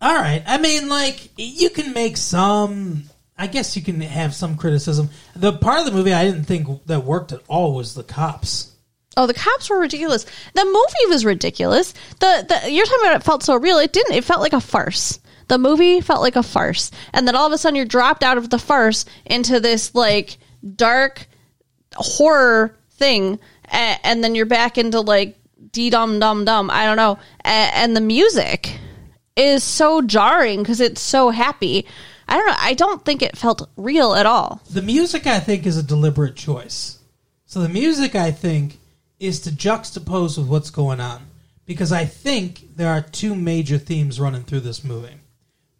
all 0.00 0.14
right. 0.14 0.42
I 0.46 0.58
mean, 0.58 0.88
like 0.88 1.30
you 1.36 1.70
can 1.70 1.92
make 1.92 2.16
some. 2.18 3.04
I 3.36 3.46
guess 3.46 3.76
you 3.76 3.82
can 3.82 4.00
have 4.00 4.34
some 4.34 4.56
criticism. 4.56 5.10
The 5.34 5.52
part 5.52 5.80
of 5.80 5.86
the 5.86 5.92
movie 5.92 6.12
I 6.12 6.24
didn't 6.24 6.44
think 6.44 6.84
that 6.86 7.04
worked 7.04 7.32
at 7.32 7.40
all 7.48 7.74
was 7.74 7.94
the 7.94 8.04
cops. 8.04 8.72
Oh, 9.16 9.26
the 9.26 9.34
cops 9.34 9.68
were 9.68 9.80
ridiculous. 9.80 10.24
The 10.54 10.64
movie 10.64 11.08
was 11.08 11.24
ridiculous. 11.24 11.92
The, 12.20 12.46
the 12.48 12.70
you're 12.70 12.86
talking 12.86 13.04
about 13.04 13.16
it 13.16 13.24
felt 13.24 13.42
so 13.42 13.56
real. 13.56 13.78
It 13.78 13.92
didn't. 13.92 14.14
It 14.14 14.24
felt 14.24 14.40
like 14.40 14.52
a 14.52 14.60
farce. 14.60 15.20
The 15.48 15.58
movie 15.58 16.00
felt 16.00 16.22
like 16.22 16.36
a 16.36 16.42
farce, 16.42 16.90
and 17.12 17.28
then 17.28 17.34
all 17.34 17.46
of 17.46 17.52
a 17.52 17.58
sudden 17.58 17.76
you're 17.76 17.84
dropped 17.84 18.22
out 18.22 18.38
of 18.38 18.48
the 18.48 18.58
farce 18.58 19.04
into 19.26 19.60
this 19.60 19.94
like 19.94 20.38
dark 20.76 21.26
horror 21.94 22.74
thing, 22.92 23.38
and, 23.66 24.00
and 24.02 24.24
then 24.24 24.34
you're 24.34 24.46
back 24.46 24.78
into 24.78 25.00
like 25.00 25.36
dee 25.72 25.90
dum 25.90 26.20
dum 26.20 26.44
dum. 26.46 26.70
I 26.70 26.86
don't 26.86 26.96
know, 26.96 27.18
and, 27.44 27.74
and 27.74 27.96
the 27.96 28.00
music 28.00 28.78
is 29.36 29.62
so 29.62 30.00
jarring 30.00 30.62
because 30.62 30.80
it's 30.80 31.00
so 31.00 31.30
happy. 31.30 31.86
I 32.28 32.36
don't 32.36 32.46
know. 32.46 32.56
I 32.58 32.74
don't 32.74 33.04
think 33.04 33.22
it 33.22 33.36
felt 33.36 33.68
real 33.76 34.14
at 34.14 34.26
all. 34.26 34.62
The 34.70 34.82
music, 34.82 35.26
I 35.26 35.40
think, 35.40 35.66
is 35.66 35.76
a 35.76 35.82
deliberate 35.82 36.36
choice. 36.36 36.98
So 37.46 37.60
the 37.60 37.68
music, 37.68 38.14
I 38.14 38.30
think, 38.30 38.78
is 39.20 39.40
to 39.40 39.50
juxtapose 39.50 40.38
with 40.38 40.48
what's 40.48 40.70
going 40.70 41.00
on. 41.00 41.26
Because 41.64 41.92
I 41.92 42.04
think 42.06 42.76
there 42.76 42.90
are 42.90 43.00
two 43.00 43.34
major 43.34 43.78
themes 43.78 44.18
running 44.18 44.42
through 44.42 44.60
this 44.60 44.82
movie. 44.82 45.14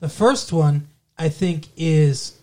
The 0.01 0.09
first 0.09 0.53
one, 0.53 0.89
I 1.19 1.29
think, 1.29 1.69
is 1.77 2.39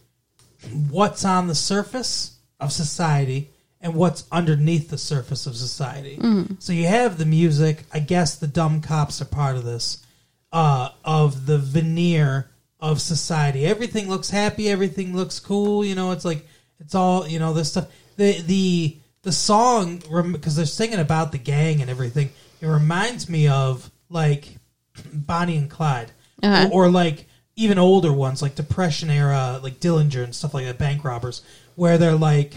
what's 0.89 1.23
on 1.23 1.47
the 1.47 1.55
surface 1.55 2.37
of 2.59 2.71
society 2.71 3.49
and 3.81 3.95
what's 3.95 4.25
underneath 4.29 4.89
the 4.89 4.97
surface 4.97 5.47
of 5.47 5.55
society. 5.55 6.17
So 6.59 6.73
you 6.73 6.87
have 6.87 7.17
the 7.17 7.25
music. 7.25 7.85
I 7.93 7.99
guess 7.99 8.35
the 8.35 8.47
dumb 8.47 8.81
cops 8.81 9.21
are 9.21 9.25
part 9.25 9.55
of 9.55 9.63
this, 9.63 10.05
uh, 10.51 10.89
of 11.05 11.45
the 11.45 11.57
veneer 11.57 12.49
of 12.79 13.01
society. 13.01 13.65
Everything 13.65 14.07
looks 14.09 14.29
happy. 14.29 14.69
Everything 14.69 15.15
looks 15.15 15.39
cool. 15.39 15.83
You 15.83 15.95
know, 15.95 16.11
it's 16.11 16.25
like 16.25 16.47
it's 16.79 16.95
all 16.95 17.27
you 17.27 17.39
know. 17.39 17.53
This 17.53 17.71
stuff. 17.71 17.87
The 18.17 18.41
the 18.41 18.97
the 19.23 19.31
song 19.31 20.01
because 20.31 20.55
they're 20.55 20.65
singing 20.65 20.99
about 20.99 21.31
the 21.31 21.37
gang 21.37 21.81
and 21.81 21.89
everything. 21.89 22.29
It 22.61 22.67
reminds 22.67 23.29
me 23.29 23.47
of 23.47 23.89
like 24.09 24.55
Bonnie 25.13 25.57
and 25.57 25.69
Clyde, 25.69 26.11
Uh-huh. 26.43 26.69
or, 26.71 26.85
or 26.85 26.89
like 26.91 27.25
even 27.55 27.77
older 27.77 28.13
ones 28.13 28.41
like 28.41 28.55
Depression 28.55 29.09
era, 29.09 29.59
like 29.61 29.79
Dillinger 29.81 30.23
and 30.23 30.33
stuff 30.33 30.53
like 30.53 30.65
that, 30.65 30.77
bank 30.77 31.03
robbers, 31.03 31.41
where 31.75 31.97
they're 31.97 32.15
like, 32.15 32.55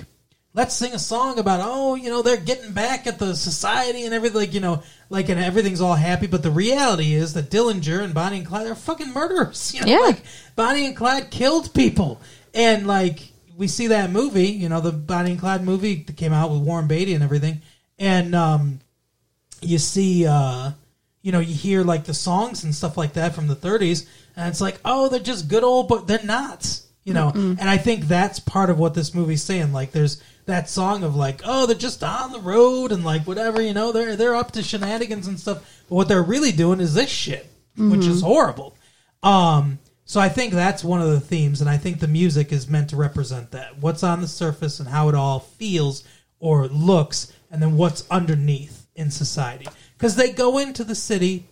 let's 0.55 0.75
sing 0.75 0.93
a 0.93 0.99
song 0.99 1.39
about 1.39 1.61
oh, 1.63 1.95
you 1.95 2.11
know, 2.11 2.23
they're 2.23 2.37
getting 2.37 2.73
back 2.73 3.07
at 3.07 3.19
the 3.19 3.35
society 3.35 4.05
and 4.05 4.15
everything, 4.15 4.39
like 4.41 4.55
you 4.55 4.61
know, 4.61 4.83
like 5.11 5.29
and 5.29 5.41
everything's 5.43 5.81
all 5.81 5.95
happy. 5.95 6.27
But 6.27 6.43
the 6.43 6.51
reality 6.51 7.15
is 7.15 7.35
that 7.35 7.51
Dillinger 7.51 8.03
and 8.03 8.15
Bonnie 8.15 8.39
and 8.39 8.47
Clyde 8.47 8.67
are 8.67 8.75
fucking 8.75 9.13
murderers. 9.13 9.73
You 9.75 9.81
know, 9.83 9.93
Yeah. 9.93 9.99
like 10.07 10.23
Bonnie 10.57 10.87
and 10.87 10.97
Clyde 10.97 11.31
killed 11.31 11.73
people, 11.75 12.21
and 12.55 12.87
like 12.87 13.21
we 13.57 13.69
see 13.69 13.89
that 13.89 14.11
movie, 14.11 14.49
you 14.49 14.69
know, 14.69 14.81
the 14.81 14.93
Bonnie 14.93 15.33
and 15.33 15.41
Clyde 15.41 15.63
movie 15.65 16.03
that 16.05 16.17
came 16.17 16.33
out 16.33 16.51
with 16.51 16.63
Warren 16.63 16.87
Beatty 16.89 17.15
and 17.15 17.23
everything, 17.25 17.63
and 17.99 18.35
um, 18.35 18.81
you 19.61 19.79
see 19.79 20.27
uh 20.27 20.73
you 21.23 21.31
know 21.31 21.39
you 21.39 21.55
hear 21.55 21.85
like 21.85 22.05
the 22.05 22.15
songs 22.15 22.65
and 22.65 22.75
stuff 22.75 22.97
like 22.97 23.13
that 23.13 23.33
from 23.33 23.47
the 23.47 23.55
30s 23.55 24.09
and 24.35 24.49
it's 24.49 24.61
like 24.61 24.81
oh 24.85 25.09
they're 25.09 25.21
just 25.21 25.47
good 25.47 25.63
old 25.63 25.87
but 25.87 26.09
they're 26.09 26.19
not 26.25 26.81
you 27.05 27.13
know? 27.15 27.31
And 27.35 27.61
i 27.61 27.77
think 27.77 28.05
that's 28.07 28.39
part 28.41 28.71
of 28.71 28.79
what 28.79 28.95
this 28.95 29.15
movie's 29.15 29.43
saying. 29.43 29.73
Like 29.73 29.93
there's 29.93 30.23
that 30.47 30.69
song 30.69 31.05
of 31.05 31.15
like 31.17 31.41
oh 31.45 31.67
they're 31.67 31.77
just 31.77 32.03
on 32.03 32.33
the 32.33 32.41
road 32.41 32.93
and 32.93 33.05
like 33.05 33.27
whatever 33.27 33.61
you 33.61 33.75
know? 33.75 33.93
They're 33.93 34.17
they're 34.17 34.35
up 34.37 34.53
to 34.53 34.63
shenanigans 34.63 35.27
and 35.27 35.39
stuff. 35.39 35.59
But 35.89 35.95
what 35.95 36.09
they're 36.09 36.23
really 36.23 36.53
doing 36.53 36.81
is 36.81 36.95
this 36.95 37.11
shit 37.11 37.47
which 37.77 38.05
is 38.07 38.21
horrible. 38.23 38.77
Um 39.23 39.79
so 40.05 40.21
i 40.21 40.29
think 40.29 40.53
that's 40.53 40.83
one 40.85 41.01
of 41.01 41.09
the 41.11 41.21
themes 41.21 41.61
and 41.61 41.71
i 41.71 41.77
think 41.77 42.01
the 42.01 42.09
music 42.09 42.53
is 42.53 42.69
meant 42.69 42.91
to 42.91 42.97
represent 42.97 43.53
that. 43.53 43.79
What's 43.79 44.03
on 44.03 44.21
the 44.21 44.29
surface 44.29 44.79
and 44.81 44.89
how 44.89 45.09
it 45.09 45.15
all 45.15 45.41
feels 45.41 46.05
or 46.41 46.67
looks 46.69 47.33
and 47.51 47.63
then 47.63 47.77
what's 47.77 48.05
underneath 48.11 48.87
in 48.97 49.11
society. 49.11 49.67
Because 49.97 50.17
they 50.17 50.33
go 50.33 50.59
into 50.59 50.85
the 50.85 50.95
city 50.95 51.47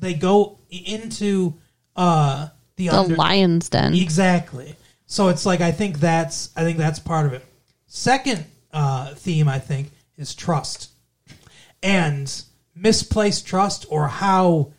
they 0.00 0.14
go 0.14 0.58
into 0.70 1.54
uh 1.96 2.48
the, 2.76 2.88
The 2.88 2.94
under- 2.96 3.16
lion's 3.16 3.68
den. 3.70 3.94
exactly 3.94 4.76
so 5.06 5.28
it's 5.28 5.46
like 5.46 5.60
i 5.60 5.72
think 5.72 5.98
that's 6.00 6.50
i 6.56 6.62
think 6.62 6.78
that's 6.78 6.98
part 6.98 7.26
of 7.26 7.32
it. 7.32 7.44
Second 7.86 8.44
uh 8.72 9.14
theme 9.14 9.48
i 9.48 9.58
think 9.58 9.90
is 10.18 10.34
trust 10.34 10.90
and 11.82 12.42
misplaced 12.74 13.46
trust 13.46 13.86
or 13.88 14.08
how 14.08 14.72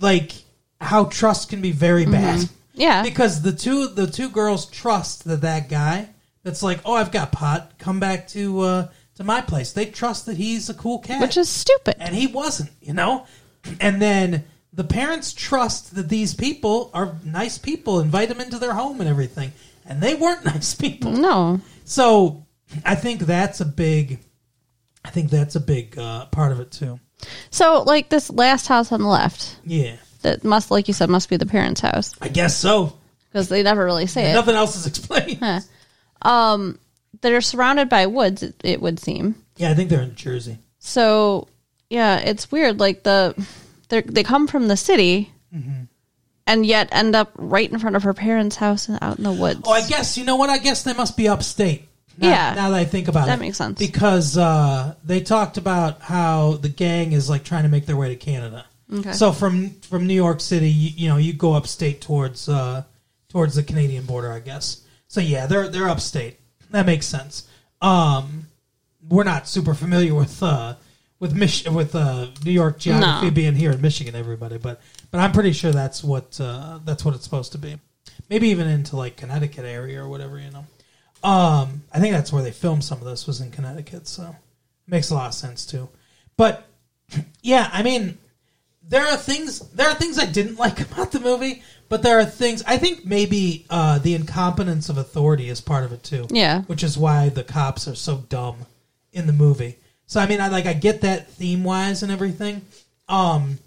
like 0.00 0.32
how 0.80 1.04
trust 1.04 1.48
can 1.48 1.60
be 1.60 1.72
very 1.72 2.04
bad. 2.06 2.48
Yeah. 2.74 3.02
because 3.02 3.42
the 3.42 3.52
two 3.52 3.88
the 3.88 4.06
two 4.06 4.28
girls 4.30 4.66
trust 4.66 5.24
that 5.24 5.42
that 5.42 5.68
guy 5.68 6.08
that's 6.42 6.62
like 6.62 6.80
oh 6.84 6.94
i've 6.94 7.12
got 7.12 7.32
pot. 7.32 7.72
Come 7.78 8.00
back 8.00 8.28
to 8.28 8.60
uh 8.60 8.88
to 9.16 9.24
my 9.24 9.40
place. 9.42 9.72
They 9.72 9.86
trust 9.86 10.26
that 10.26 10.36
he's 10.38 10.70
a 10.70 10.74
cool 10.74 10.98
cat. 10.98 11.20
Which 11.20 11.36
is 11.36 11.48
stupid. 11.48 11.96
and 11.98 12.14
he 12.14 12.26
wasn't 12.26 12.70
you 12.80 12.94
know? 12.94 13.26
And 13.80 14.00
then 14.02 14.44
the 14.72 14.84
parents 14.84 15.32
trust 15.34 15.94
that 15.94 16.08
these 16.08 16.34
people 16.34 16.90
are 16.94 17.16
nice 17.24 17.58
people 17.58 18.00
invite 18.00 18.28
them 18.28 18.40
into 18.40 18.58
their 18.58 18.72
home 18.74 19.00
and 19.00 19.08
everything 19.08 19.52
and 19.86 20.00
they 20.00 20.14
weren't 20.14 20.44
nice 20.54 20.74
people 20.74 21.12
No. 21.12 21.60
so 21.84 22.46
i 22.84 22.94
think 22.94 23.20
that's 23.20 23.60
a 23.60 23.64
big 23.66 24.20
i 25.04 25.10
think 25.10 25.30
that's 25.30 25.56
a 25.56 25.60
big 25.60 25.98
uh, 25.98 26.26
part 26.26 26.52
of 26.52 26.60
it 26.60 26.70
too 26.70 26.98
So, 27.50 27.82
like 27.82 28.08
this 28.08 28.30
last 28.30 28.66
house 28.66 28.90
on 28.92 29.00
the 29.02 29.08
left, 29.08 29.58
yeah 29.64 29.96
that 30.22 30.44
must, 30.44 30.70
like 30.70 30.86
you 30.88 30.94
said, 30.94 31.10
must 31.10 31.28
be 31.28 31.36
the 31.36 31.46
parents' 31.46 31.80
house 31.80 32.14
i 32.20 32.28
guess 32.28 32.56
so 32.56 32.96
because 33.28 33.48
they 33.48 33.62
never 33.62 33.84
really 33.84 34.06
say 34.06 34.30
it. 34.30 34.34
nothing 34.34 34.54
else 34.54 34.76
is 34.76 34.86
explained 34.86 35.42
Um 36.22 36.78
They're 37.20 37.40
surrounded 37.40 37.88
by 37.88 38.06
woods. 38.06 38.42
It, 38.42 38.54
it 38.64 38.80
would 38.82 38.98
seem. 39.00 39.34
yeah 39.56 39.70
i 39.70 39.74
think 39.74 39.90
they're 39.90 40.02
in 40.02 40.14
jersey 40.14 40.58
So, 40.78 41.48
yeah, 41.90 42.18
it's 42.18 42.50
weird. 42.50 42.80
Like 42.80 43.02
the 43.02 43.34
they 43.92 44.00
they 44.00 44.22
come 44.24 44.46
from 44.48 44.66
the 44.68 44.76
city, 44.76 45.30
Mm-hmm. 45.54 45.82
and 46.46 46.64
yet 46.66 46.88
end 46.92 47.14
up 47.14 47.30
right 47.36 47.70
in 47.70 47.78
front 47.78 47.94
of 47.94 48.02
her 48.04 48.14
parents' 48.14 48.56
house 48.56 48.88
and 48.88 48.98
out 49.02 49.18
in 49.18 49.24
the 49.24 49.32
woods. 49.32 49.60
Oh, 49.64 49.72
I 49.72 49.86
guess 49.86 50.16
you 50.18 50.24
know 50.24 50.36
what? 50.36 50.48
I 50.50 50.58
guess 50.58 50.82
they 50.82 50.94
must 50.94 51.16
be 51.16 51.28
upstate. 51.28 51.88
Now, 52.18 52.28
Yeah. 52.28 52.54
Now 52.54 52.70
that 52.70 52.80
I 52.80 52.84
think 52.84 53.08
about 53.08 53.24
it, 53.24 53.26
That 53.26 53.38
makes 53.40 53.56
sense. 53.58 53.78
because 53.78 54.36
uh, 54.36 54.94
they 55.04 55.20
talked 55.20 55.56
about 55.58 56.00
how 56.00 56.52
the 56.54 56.68
gang 56.70 57.12
is 57.12 57.28
like 57.30 57.44
trying 57.44 57.62
to 57.64 57.68
make 57.68 57.84
their 57.86 57.96
way 57.96 58.08
to 58.08 58.16
Canada. 58.16 58.64
Okay. 58.92 59.12
So 59.12 59.32
from 59.32 59.70
from 59.82 60.06
New 60.06 60.14
York 60.14 60.40
City, 60.40 60.68
you, 60.70 60.90
you 61.04 61.08
know, 61.08 61.16
you 61.18 61.32
go 61.34 61.52
upstate 61.54 62.00
towards 62.00 62.48
uh, 62.48 62.82
towards 63.28 63.54
the 63.54 63.62
Canadian 63.62 64.04
border, 64.06 64.32
I 64.32 64.40
guess. 64.40 64.82
So 65.08 65.20
yeah, 65.20 65.46
they're 65.46 65.68
they're 65.68 65.88
upstate. 65.88 66.38
That 66.70 66.86
makes 66.86 67.06
sense. 67.06 67.46
Um, 67.82 68.46
we're 69.08 69.24
not 69.24 69.48
super 69.48 69.74
familiar 69.74 70.14
with 70.14 70.42
uh, 70.42 70.74
with 71.22 71.36
Mich- 71.36 71.68
with 71.70 71.94
uh, 71.94 72.26
New 72.44 72.50
York 72.50 72.80
geography 72.80 73.26
No. 73.26 73.30
being 73.30 73.54
here 73.54 73.70
in 73.70 73.80
Michigan, 73.80 74.16
everybody, 74.16 74.58
but 74.58 74.80
but 75.12 75.18
I'm 75.20 75.30
pretty 75.30 75.52
sure 75.52 75.70
that's 75.70 76.02
what 76.02 76.38
uh, 76.40 76.80
that's 76.84 77.04
what 77.04 77.14
it's 77.14 77.22
supposed 77.22 77.52
to 77.52 77.58
be. 77.58 77.78
Maybe 78.28 78.48
even 78.48 78.66
into 78.66 78.96
like 78.96 79.16
Connecticut 79.16 79.64
area 79.64 80.02
or 80.02 80.08
whatever, 80.08 80.36
you 80.40 80.50
know. 80.50 80.66
Um, 81.22 81.84
I 81.92 82.00
think 82.00 82.12
that's 82.12 82.32
where 82.32 82.42
they 82.42 82.50
filmed 82.50 82.82
some 82.82 82.98
of 82.98 83.04
this 83.04 83.28
was 83.28 83.40
in 83.40 83.52
Connecticut, 83.52 84.08
so 84.08 84.34
makes 84.88 85.10
a 85.10 85.14
lot 85.14 85.28
of 85.28 85.34
sense 85.34 85.64
too. 85.64 85.88
But 86.36 86.66
yeah, 87.42 87.70
I 87.72 87.84
mean, 87.84 88.18
there 88.88 89.06
are 89.06 89.16
things 89.16 89.60
there 89.70 89.88
are 89.88 89.94
things 89.94 90.18
I 90.18 90.26
didn't 90.26 90.56
like 90.66 90.80
about 90.80 91.12
the 91.12 91.20
movie, 91.20 91.62
but 91.88 92.02
there 92.02 92.18
are 92.18 92.24
things 92.24 92.64
I 92.66 92.78
think 92.78 93.04
maybe 93.06 93.64
uh, 93.70 94.00
the 94.00 94.14
incompetence 94.14 94.88
of 94.88 94.98
authority 94.98 95.48
is 95.48 95.60
part 95.60 95.84
of 95.84 95.92
it 95.92 96.02
too. 96.02 96.26
Yeah. 96.30 96.62
which 96.62 96.82
is 96.82 96.98
why 96.98 97.28
the 97.28 97.44
cops 97.44 97.86
are 97.86 97.94
so 97.94 98.24
dumb 98.28 98.66
in 99.12 99.28
the 99.28 99.32
movie. 99.32 99.76
So 100.12 100.20
I 100.20 100.26
mean, 100.26 100.40
I 100.42 100.48
like 100.48 100.66
I 100.66 100.74
get 100.74 101.00
that 101.00 101.28
theme 101.30 101.64
wise 101.64 102.02
and 102.02 102.12
everything. 102.12 102.60
Um, 103.08 103.58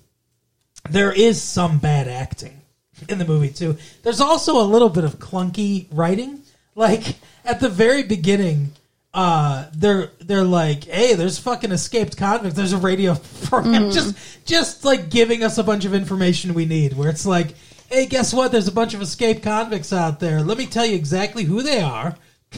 there 0.90 1.12
is 1.12 1.42
some 1.42 1.80
bad 1.80 2.08
acting 2.08 2.62
in 3.10 3.18
the 3.18 3.26
movie 3.26 3.50
too. 3.50 3.78
There's 4.04 4.22
also 4.22 4.60
a 4.62 4.64
little 4.64 4.90
bit 4.90 5.04
of 5.04 5.18
clunky 5.18 5.88
writing. 5.92 6.42
Like 6.76 7.16
at 7.46 7.60
the 7.62 7.70
very 7.70 8.04
beginning, 8.04 8.74
uh, 9.14 9.66
they're 9.74 10.12
they're 10.20 10.44
like, 10.44 10.84
hey, 10.84 11.16
there's 11.16 11.40
fucking 11.40 11.72
escaped 11.72 12.16
convicts. 12.18 12.56
There's 12.56 12.74
a 12.74 12.78
radio 12.78 13.16
program 13.46 13.84
Mm-hmm. 13.84 13.92
just 13.92 14.46
just 14.46 14.86
like 14.86 15.10
giving 15.10 15.42
us 15.44 15.58
a 15.58 15.64
bunch 15.64 15.86
of 15.86 15.94
information 15.96 16.54
we 16.54 16.66
need. 16.66 16.94
Where 16.94 17.10
it's 17.10 17.26
like, 17.26 17.56
hey, 17.90 18.06
guess 18.06 18.34
what? 18.34 18.52
There's 18.52 18.68
a 18.68 18.72
bunch 18.74 18.94
of 18.94 19.02
escaped 19.02 19.42
convicts 19.42 19.92
out 19.94 20.20
there. 20.20 20.42
Let 20.42 20.58
me 20.60 20.68
tell 20.68 20.86
you 20.86 20.96
exactly 20.96 21.44
who 21.44 21.64
they 21.64 21.80
are, 21.82 22.16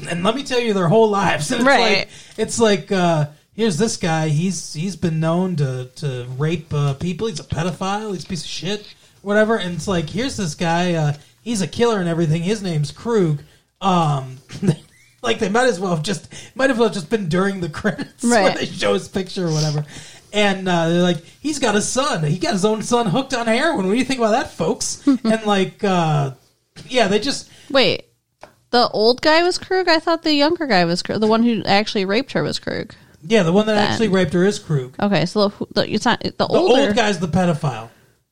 and 0.10 0.24
let 0.24 0.36
me 0.36 0.44
tell 0.44 0.60
you 0.60 0.74
their 0.74 0.90
whole 0.90 1.10
lives. 1.10 1.52
And 1.52 1.62
it's 1.62 1.68
Right. 1.68 1.98
like 2.00 2.10
it's 2.38 2.60
like 2.60 2.92
uh, 2.92 3.28
here's 3.58 3.76
this 3.78 3.98
guy. 3.98 4.30
He's 4.30 4.74
he's 4.74 4.96
been 4.96 5.20
known 5.20 5.58
to 5.58 5.90
to 5.98 6.26
rape 6.38 6.74
uh, 6.74 6.94
people. 6.94 7.28
He's 7.28 7.42
a 7.42 7.44
pedophile. 7.44 8.14
He's 8.14 8.24
a 8.24 8.28
piece 8.28 8.44
of 8.44 8.50
shit. 8.50 8.96
Whatever. 9.22 9.58
And 9.58 9.76
it's 9.76 9.88
like 9.90 10.10
here's 10.10 10.38
this 10.38 10.56
guy. 10.56 10.94
Uh, 10.94 11.14
he's 11.42 11.62
a 11.62 11.68
killer 11.68 12.00
and 12.00 12.08
everything. 12.08 12.44
His 12.44 12.62
name's 12.64 12.92
Krug. 12.92 13.42
Um, 13.82 14.38
like 15.22 15.40
they 15.40 15.50
might 15.50 15.68
as 15.68 15.80
well 15.80 15.94
have 15.96 16.04
just 16.04 16.34
might 16.56 16.70
as 16.72 16.78
well 16.78 16.88
have 16.88 16.94
just 16.96 17.10
been 17.10 17.28
during 17.28 17.60
the 17.60 17.70
credits 17.82 18.24
when 18.24 18.32
Right. 18.32 18.56
they 18.58 18.66
show 18.66 18.94
his 18.94 19.08
picture 19.10 19.48
or 19.48 19.52
whatever. 19.52 19.86
And 20.34 20.68
uh, 20.68 20.90
they're 20.90 21.02
like, 21.04 21.24
he's 21.42 21.58
got 21.60 21.76
a 21.76 21.82
son. 21.82 22.24
He 22.24 22.38
got 22.38 22.52
his 22.54 22.66
own 22.66 22.84
son 22.84 23.08
hooked 23.08 23.34
on 23.34 23.48
heroin. 23.48 23.86
What 23.88 23.94
do 23.94 23.98
you 23.98 24.04
think 24.06 24.20
about 24.20 24.32
that, 24.32 24.52
folks? 24.52 25.06
and 25.24 25.44
like, 25.46 25.84
uh, 25.84 26.32
yeah, 26.88 27.08
they 27.08 27.20
just 27.20 27.50
Wait, 27.72 28.06
the 28.72 28.88
old 28.90 29.22
guy 29.22 29.42
was 29.44 29.58
Krug. 29.58 29.88
I 29.88 30.00
thought 30.00 30.24
the 30.24 30.34
younger 30.34 30.68
guy 30.68 30.86
was 30.86 31.02
Krug. 31.02 31.22
The 31.22 31.28
one 31.28 31.44
who 31.44 31.64
actually 31.66 32.06
raped 32.06 32.34
her 32.34 32.44
was 32.44 32.60
Krug. 32.60 32.94
Yeah, 33.24 33.44
the 33.44 33.52
one 33.54 33.66
that 33.68 33.76
Ben. 33.76 33.88
actually 33.92 34.08
raped 34.10 34.34
her 34.34 34.44
is 34.46 34.60
Krug. 34.60 34.96
Okay, 35.00 35.26
so 35.26 35.50
the, 35.50 35.66
the 35.74 35.94
it's 35.94 36.06
not 36.06 36.22
the, 36.22 36.32
The 36.32 36.48
older. 36.48 36.82
old 36.88 36.96
guy's 36.96 37.20
the 37.20 37.28
pedophile. 37.28 37.90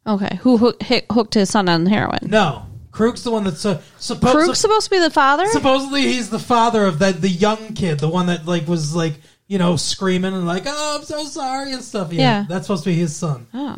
Okay, 0.08 0.38
who 0.42 0.58
hook, 0.58 0.82
hit, 0.84 1.06
hooked 1.12 1.34
his 1.34 1.50
son 1.50 1.68
on 1.68 1.86
heroin? 1.88 2.20
No, 2.24 2.66
Krug's 2.92 3.24
the 3.24 3.32
one 3.32 3.44
that's 3.44 3.66
uh, 3.66 3.82
supposed. 3.98 4.36
Krug's 4.36 4.60
supposed 4.60 4.86
to 4.86 4.92
be 4.92 5.00
the 5.00 5.10
father. 5.10 5.46
supposedly 5.48 6.02
he's 6.04 6.30
the 6.30 6.40
father 6.40 6.86
of 6.86 7.00
that 7.00 7.22
the 7.22 7.30
young 7.30 7.74
kid, 7.74 8.00
the 8.00 8.10
one 8.10 8.28
that 8.28 8.46
like 8.46 8.68
was 8.68 8.96
like 8.96 9.16
you 9.48 9.58
know 9.58 9.76
screaming 9.76 10.34
and 10.34 10.46
like 10.46 10.64
oh 10.68 10.98
I'm 11.00 11.04
so 11.06 11.24
sorry 11.26 11.72
and 11.74 11.82
stuff. 11.84 12.14
Yeah, 12.14 12.22
Yeah. 12.42 12.46
that's 12.48 12.68
supposed 12.68 12.84
to 12.84 12.90
be 12.92 12.96
his 12.96 13.16
son. 13.16 13.48
oh, 13.54 13.78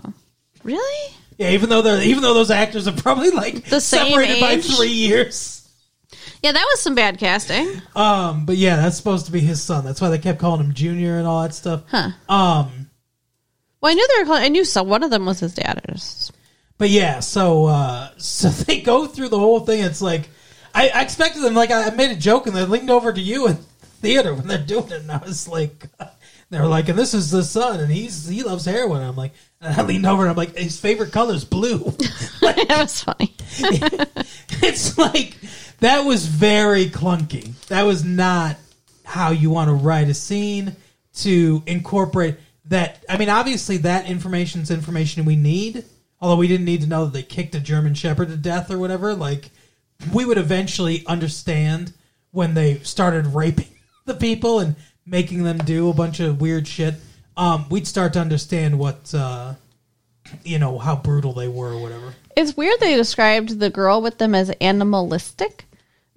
really? 0.63 1.13
Yeah, 1.37 1.51
even 1.51 1.69
though 1.69 1.81
they're 1.81 2.01
even 2.01 2.23
though 2.23 2.33
those 2.33 2.51
actors 2.51 2.87
are 2.87 2.93
probably 2.93 3.29
like 3.31 3.65
The 3.65 3.79
same 3.79 4.07
separated 4.07 4.39
by 4.41 4.51
age? 4.53 4.75
three 4.75 4.89
years. 4.89 5.56
Yeah, 6.43 6.51
that 6.51 6.65
was 6.71 6.81
some 6.81 6.95
bad 6.95 7.17
casting. 7.17 7.81
Um, 7.95 8.45
but 8.45 8.57
yeah, 8.57 8.75
that's 8.77 8.95
supposed 8.97 9.25
to 9.25 9.31
be 9.31 9.39
his 9.39 9.61
son. 9.61 9.83
That's 9.83 9.99
why 9.99 10.09
they 10.09 10.19
kept 10.19 10.39
calling 10.39 10.61
him 10.63 10.73
Junior 10.73 11.17
and 11.17 11.27
all 11.27 11.41
that 11.43 11.53
stuff. 11.53 11.83
Huh. 11.87 12.11
Um, 12.29 12.89
Well, 13.81 13.91
I 13.91 13.95
knew 13.95 14.07
they 14.07 14.23
were. 14.23 14.27
Calling, 14.27 14.43
I 14.43 14.47
knew 14.49 14.63
so. 14.65 14.83
One 14.83 15.03
of 15.03 15.09
them 15.11 15.25
was 15.25 15.39
his 15.39 15.55
dad. 15.55 15.81
Just- 15.89 16.31
but 16.77 16.89
yeah, 16.89 17.19
so 17.21 17.65
uh, 17.65 18.09
so 18.17 18.49
they 18.49 18.81
go 18.81 19.07
through 19.07 19.29
the 19.29 19.39
whole 19.39 19.61
thing. 19.61 19.83
It's 19.83 20.01
like 20.01 20.29
I, 20.75 20.89
I 20.89 21.01
expected 21.01 21.41
them. 21.41 21.55
Like 21.55 21.71
I, 21.71 21.87
I 21.87 21.89
made 21.91 22.11
a 22.11 22.15
joke 22.15 22.45
and 22.47 22.55
they 22.55 22.65
leaned 22.65 22.89
over 22.91 23.11
to 23.11 23.21
you 23.21 23.47
in 23.47 23.55
theater 23.55 24.33
when 24.33 24.47
they're 24.47 24.57
doing 24.59 24.85
it, 24.91 25.01
and 25.01 25.11
I 25.11 25.17
was 25.17 25.47
like, 25.47 25.87
they 26.51 26.59
were 26.59 26.67
like, 26.67 26.87
and 26.87 26.97
this 26.99 27.13
is 27.15 27.31
the 27.31 27.43
son, 27.43 27.79
and 27.79 27.91
he's 27.91 28.27
he 28.27 28.43
loves 28.43 28.65
heroin. 28.65 29.01
I'm 29.01 29.15
like, 29.15 29.33
and 29.59 29.73
I 29.73 29.81
leaned 29.83 30.05
over 30.05 30.21
and 30.21 30.29
I'm 30.29 30.37
like, 30.37 30.55
his 30.55 30.79
favorite 30.79 31.11
color 31.11 31.33
is 31.33 31.45
blue. 31.45 31.79
that 32.41 32.77
was 32.79 33.03
funny. 33.03 33.33
it's 34.61 34.97
like 34.99 35.35
that 35.79 36.05
was 36.05 36.25
very 36.25 36.85
clunky. 36.85 37.53
That 37.67 37.83
was 37.83 38.03
not 38.03 38.57
how 39.03 39.31
you 39.31 39.49
want 39.49 39.69
to 39.69 39.73
write 39.73 40.09
a 40.09 40.13
scene 40.13 40.75
to 41.15 41.63
incorporate 41.65 42.35
that. 42.65 43.03
I 43.07 43.17
mean, 43.17 43.29
obviously, 43.29 43.77
that 43.77 44.09
information 44.09 44.61
is 44.61 44.71
information 44.71 45.25
we 45.25 45.35
need. 45.35 45.85
Although 46.19 46.37
we 46.37 46.47
didn't 46.47 46.65
need 46.65 46.81
to 46.81 46.87
know 46.87 47.05
that 47.05 47.13
they 47.13 47.21
kicked 47.21 47.53
a 47.53 47.59
German 47.59 47.93
Shepherd 47.93 48.29
to 48.29 48.37
death 48.37 48.71
or 48.71 48.79
whatever. 48.79 49.13
Like, 49.13 49.51
we 50.11 50.25
would 50.25 50.39
eventually 50.39 51.05
understand 51.05 51.93
when 52.31 52.55
they 52.55 52.79
started 52.79 53.27
raping 53.27 53.67
the 54.05 54.15
people 54.15 54.59
and 54.59 54.75
making 55.05 55.43
them 55.43 55.59
do 55.59 55.89
a 55.89 55.93
bunch 55.93 56.19
of 56.19 56.41
weird 56.41 56.67
shit. 56.67 56.95
Um, 57.35 57.67
we'd 57.69 57.87
start 57.87 58.13
to 58.13 58.19
understand 58.19 58.79
what, 58.79 59.13
uh, 59.13 59.53
you 60.43 60.57
know, 60.57 60.79
how 60.79 60.95
brutal 60.95 61.33
they 61.33 61.47
were 61.47 61.73
or 61.73 61.81
whatever. 61.81 62.15
It's 62.35 62.57
weird 62.57 62.79
they 62.79 62.95
described 62.95 63.59
the 63.59 63.69
girl 63.69 64.01
with 64.01 64.17
them 64.17 64.33
as 64.33 64.49
animalistic 64.59 65.66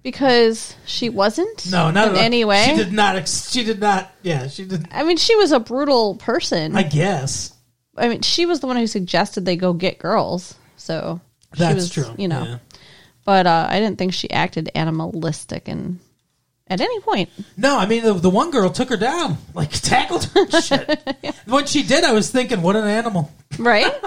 because 0.03 0.75
she 0.85 1.09
wasn't. 1.09 1.69
No, 1.71 1.91
not 1.91 2.07
in 2.07 2.13
at 2.13 2.17
all. 2.17 2.23
any 2.23 2.45
way. 2.45 2.65
She 2.65 2.75
did 2.75 2.93
not. 2.93 3.15
Ex- 3.15 3.51
she 3.51 3.63
did 3.63 3.79
not. 3.79 4.11
Yeah, 4.21 4.47
she 4.47 4.65
did. 4.65 4.87
I 4.91 5.03
mean, 5.03 5.17
she 5.17 5.35
was 5.35 5.51
a 5.51 5.59
brutal 5.59 6.15
person. 6.15 6.75
I 6.75 6.83
guess 6.83 7.53
I 7.97 8.07
mean, 8.07 8.21
she 8.21 8.45
was 8.45 8.59
the 8.61 8.67
one 8.67 8.77
who 8.77 8.87
suggested 8.87 9.45
they 9.45 9.55
go 9.57 9.73
get 9.73 9.99
girls. 9.99 10.55
So 10.77 11.19
she 11.53 11.59
that's 11.59 11.75
was, 11.75 11.89
true. 11.91 12.05
You 12.17 12.27
know, 12.27 12.43
Yeah. 12.43 12.57
but 13.25 13.45
uh, 13.45 13.67
I 13.69 13.79
didn't 13.79 13.97
think 13.97 14.13
she 14.13 14.31
acted 14.31 14.71
animalistic 14.73 15.67
and 15.67 15.99
at 16.67 16.79
any 16.81 16.99
point. 17.01 17.29
No, 17.57 17.77
I 17.77 17.85
mean 17.85 18.03
the, 18.03 18.13
the 18.13 18.29
one 18.29 18.49
girl 18.49 18.69
took 18.69 18.89
her 18.89 18.97
down, 18.97 19.37
like 19.53 19.69
tackled 19.81 20.23
her. 20.25 20.61
Shit. 20.61 21.35
When 21.45 21.65
she 21.65 21.83
did, 21.83 22.03
I 22.05 22.13
was 22.13 22.29
thinking, 22.31 22.61
what 22.61 22.75
an 22.75 22.85
animal. 22.87 23.31
Right? 23.59 23.91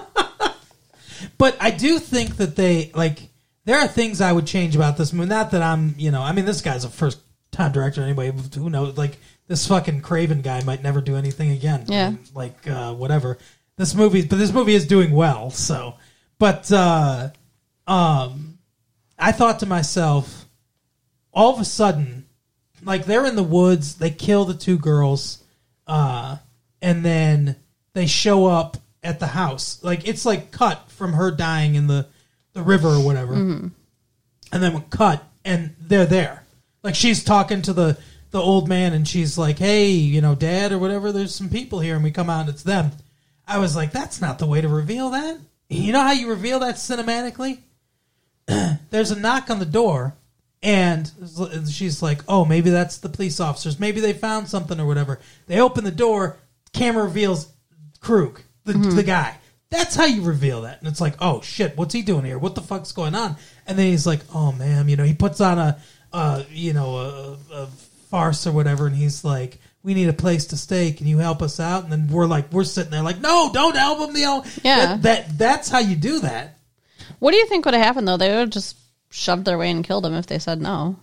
But 1.39 1.57
I 1.61 1.71
do 1.71 1.99
think 1.99 2.37
that 2.37 2.55
they 2.57 2.91
like. 2.95 3.19
There 3.64 3.79
are 3.79 3.88
things 3.88 4.20
I 4.20 4.33
would 4.33 4.46
change 4.46 4.77
about 4.77 4.96
this 4.96 5.12
movie. 5.12 5.29
Not 5.29 5.53
that 5.53 5.62
I'm, 5.62 5.94
you 5.96 6.11
know, 6.11 6.22
I 6.22 6.33
mean, 6.33 6.44
this 6.44 6.61
guy's 6.61 6.85
a 6.85 6.90
first 6.90 7.18
time 7.50 7.72
director 7.72 8.03
anyway. 8.03 8.33
Who 8.55 8.68
knows? 8.68 8.98
Like 8.98 9.18
this 9.46 9.66
fucking 9.66 10.03
Craven 10.03 10.42
guy 10.42 10.62
might 10.64 10.83
never 10.83 11.00
do 11.00 11.16
anything 11.16 11.50
again. 11.50 11.85
Yeah. 11.88 12.14
Like 12.35 12.68
uh, 12.68 12.94
whatever. 12.94 13.38
This 13.77 13.94
movie, 13.94 14.24
but 14.24 14.37
this 14.37 14.53
movie 14.53 14.74
is 14.74 14.87
doing 14.87 15.12
well. 15.12 15.50
So, 15.50 15.94
but 16.38 16.70
uh, 16.70 17.31
um, 17.87 18.59
I 19.18 19.33
thought 19.33 19.61
to 19.61 19.66
myself, 19.66 20.46
all 21.33 21.53
of 21.53 21.61
a 21.61 21.64
sudden, 21.64 22.27
like 22.85 23.05
they're 23.05 23.27
in 23.27 23.37
the 23.37 23.42
woods, 23.42 23.96
they 23.96 24.11
kill 24.11 24.44
the 24.44 24.55
two 24.55 24.79
girls, 24.79 25.42
uh, 25.87 26.37
and 26.81 27.05
then 27.05 27.57
they 27.94 28.07
show 28.07 28.46
up 28.46 28.77
at 29.03 29.20
the 29.20 29.27
house. 29.27 29.83
Like 29.83 30.07
it's 30.07 30.24
like 30.24 30.50
cut 30.50 30.90
from 30.90 31.14
her 31.14 31.31
dying 31.31 31.74
in 31.74 31.87
the 31.87 32.07
the 32.55 32.62
river 32.62 32.88
or 32.88 33.05
whatever, 33.05 33.35
mm-hmm. 33.35 33.69
and 34.53 34.62
then 34.62 34.75
we 34.75 34.83
cut 34.90 35.23
and 35.45 35.75
they're 35.81 36.07
there. 36.07 36.45
Like 36.83 36.95
she's 36.95 37.23
talking 37.23 37.62
to 37.62 37.73
the 37.73 37.99
the 38.31 38.40
old 38.40 38.69
man, 38.69 38.93
and 38.93 39.07
she's 39.07 39.38
like, 39.38 39.59
"Hey, 39.59 39.90
you 39.90 40.21
know, 40.21 40.35
Dad 40.35 40.73
or 40.73 40.79
whatever. 40.79 41.12
There's 41.12 41.35
some 41.35 41.49
people 41.49 41.81
here," 41.81 41.95
and 41.95 42.03
we 42.05 42.11
come 42.11 42.31
out, 42.31 42.40
and 42.40 42.49
it's 42.49 42.62
them. 42.62 42.90
I 43.47 43.59
was 43.59 43.77
like, 43.77 43.93
"That's 43.93 44.21
not 44.21 44.38
the 44.38 44.47
way 44.47 44.61
to 44.61 44.69
reveal 44.69 45.11
that." 45.11 45.38
You 45.69 45.93
know 45.93 46.03
how 46.03 46.12
you 46.12 46.29
reveal 46.29 46.61
that 46.61 46.77
cinematically? 46.77 47.59
there's 48.90 49.11
a 49.11 49.19
knock 49.19 49.51
on 49.51 49.59
the 49.59 49.67
door 49.67 50.14
and 50.62 51.11
she's 51.71 52.03
like 52.03 52.23
oh 52.27 52.45
maybe 52.45 52.71
that's 52.71 52.99
the 52.99 53.09
police 53.09 53.38
officers 53.38 53.79
maybe 53.79 54.01
they 54.01 54.12
found 54.12 54.49
something 54.49 54.81
or 54.81 54.87
whatever 54.87 55.21
they 55.47 55.61
open 55.61 55.85
the 55.85 55.90
door 55.90 56.38
camera 56.73 57.05
reveals 57.05 57.49
krug 58.01 58.40
the, 58.64 58.73
mm-hmm. 58.73 58.97
the 58.97 59.03
guy 59.03 59.37
that's 59.75 59.95
how 59.95 60.05
you 60.05 60.23
reveal 60.23 60.63
that 60.63 60.79
and 60.79 60.89
it's 60.89 61.01
like 61.01 61.15
oh 61.21 61.41
shit 61.43 61.77
what's 61.77 61.93
he 61.95 62.03
doing 62.03 62.25
here 62.25 62.39
what 62.39 62.55
the 62.55 62.61
fuck's 62.61 62.93
going 62.93 63.15
on 63.15 63.37
and 63.67 63.79
then 63.79 63.87
he's 63.87 64.07
like 64.07 64.21
oh 64.35 64.53
man 64.53 64.89
you 64.89 64.97
know 64.97 65.05
he 65.05 65.15
puts 65.15 65.41
on 65.41 65.59
a 65.59 65.79
uh, 66.13 66.43
you 66.51 66.73
know 66.73 66.97
a, 66.97 67.39
a 67.55 67.67
farce 68.11 68.47
or 68.47 68.53
whatever 68.53 68.87
and 68.87 68.95
he's 68.97 69.25
like 69.25 69.59
we 69.83 69.93
need 69.95 70.09
a 70.09 70.13
place 70.13 70.47
to 70.47 70.57
stay 70.57 70.93
can 70.93 71.07
you 71.07 71.19
help 71.19 71.43
us 71.43 71.59
out 71.59 71.83
and 71.83 71.93
then 71.93 72.07
we're 72.09 72.27
like 72.27 72.51
we're 72.53 72.63
sitting 72.65 72.91
there 72.93 73.03
like 73.03 73.21
no 73.21 73.51
don't 73.53 73.77
help 73.77 74.09
him 74.09 74.17
you 74.17 74.23
know 74.25 74.45
Yeah. 74.63 74.87
that, 74.97 75.03
that 75.03 75.39
that's 75.39 75.69
how 75.69 75.81
you 75.81 75.97
do 75.97 76.21
that 76.21 76.57
what 77.19 77.33
do 77.33 77.37
you 77.39 77.47
think 77.47 77.65
would 77.65 77.75
have 77.75 77.83
happened 77.83 78.07
though? 78.09 78.17
They 78.17 78.29
would 78.31 78.39
have 78.39 78.51
just 78.51 78.77
shoved 79.11 79.45
their 79.45 79.57
way 79.57 79.71
and 79.71 79.85
killed 79.85 80.05
him 80.05 80.15
if 80.15 80.27
they 80.27 80.39
said 80.39 80.61
no. 80.61 80.97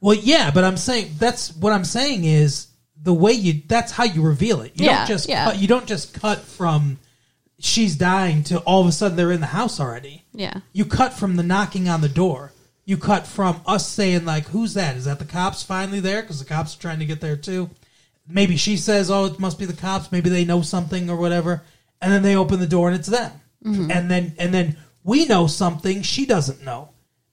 Well, 0.00 0.16
yeah, 0.16 0.50
but 0.50 0.64
I'm 0.64 0.76
saying 0.76 1.12
that's 1.18 1.54
what 1.56 1.72
I'm 1.72 1.84
saying 1.84 2.24
is 2.24 2.68
the 3.02 3.12
way 3.12 3.32
you 3.32 3.62
that's 3.66 3.92
how 3.92 4.04
you 4.04 4.22
reveal 4.22 4.60
it. 4.62 4.72
You 4.76 4.86
Yeah, 4.86 4.98
don't 4.98 5.08
just 5.08 5.28
yeah. 5.28 5.44
cut, 5.46 5.58
you 5.58 5.68
don't 5.68 5.86
just 5.86 6.14
cut 6.14 6.38
from 6.40 6.98
she's 7.64 7.96
dying 7.96 8.42
to 8.44 8.58
all 8.60 8.82
of 8.82 8.86
a 8.86 8.92
sudden 8.92 9.16
they're 9.16 9.32
in 9.32 9.40
the 9.40 9.46
house 9.46 9.80
already. 9.80 10.24
Yeah. 10.32 10.60
You 10.72 10.84
cut 10.84 11.14
from 11.14 11.36
the 11.36 11.42
knocking 11.42 11.88
on 11.88 12.02
the 12.02 12.08
door. 12.08 12.52
You 12.84 12.98
cut 12.98 13.26
from 13.26 13.62
us 13.66 13.88
saying 13.88 14.26
like, 14.26 14.48
"Who's 14.48 14.74
that? 14.74 14.96
Is 14.96 15.06
that 15.06 15.18
the 15.18 15.24
cops 15.24 15.62
finally 15.62 16.00
there?" 16.00 16.20
Because 16.20 16.38
the 16.38 16.44
cops 16.44 16.76
are 16.76 16.80
trying 16.80 16.98
to 16.98 17.06
get 17.06 17.22
there 17.22 17.36
too. 17.36 17.70
Maybe 18.28 18.56
she 18.56 18.76
says, 18.76 19.10
"Oh, 19.10 19.24
it 19.24 19.40
must 19.40 19.58
be 19.58 19.64
the 19.64 19.72
cops." 19.72 20.12
Maybe 20.12 20.28
they 20.28 20.44
know 20.44 20.60
something 20.60 21.08
or 21.08 21.16
whatever, 21.16 21.62
and 22.02 22.12
then 22.12 22.22
they 22.22 22.36
open 22.36 22.60
the 22.60 22.66
door 22.66 22.88
and 22.88 22.98
it's 22.98 23.08
them. 23.08 23.32
Mm-hmm. 23.64 23.90
And 23.90 24.10
then 24.10 24.34
and 24.38 24.52
then 24.52 24.76
we 25.02 25.24
know 25.24 25.46
something 25.46 26.02
she 26.02 26.26
doesn't 26.26 26.62
know, 26.62 26.90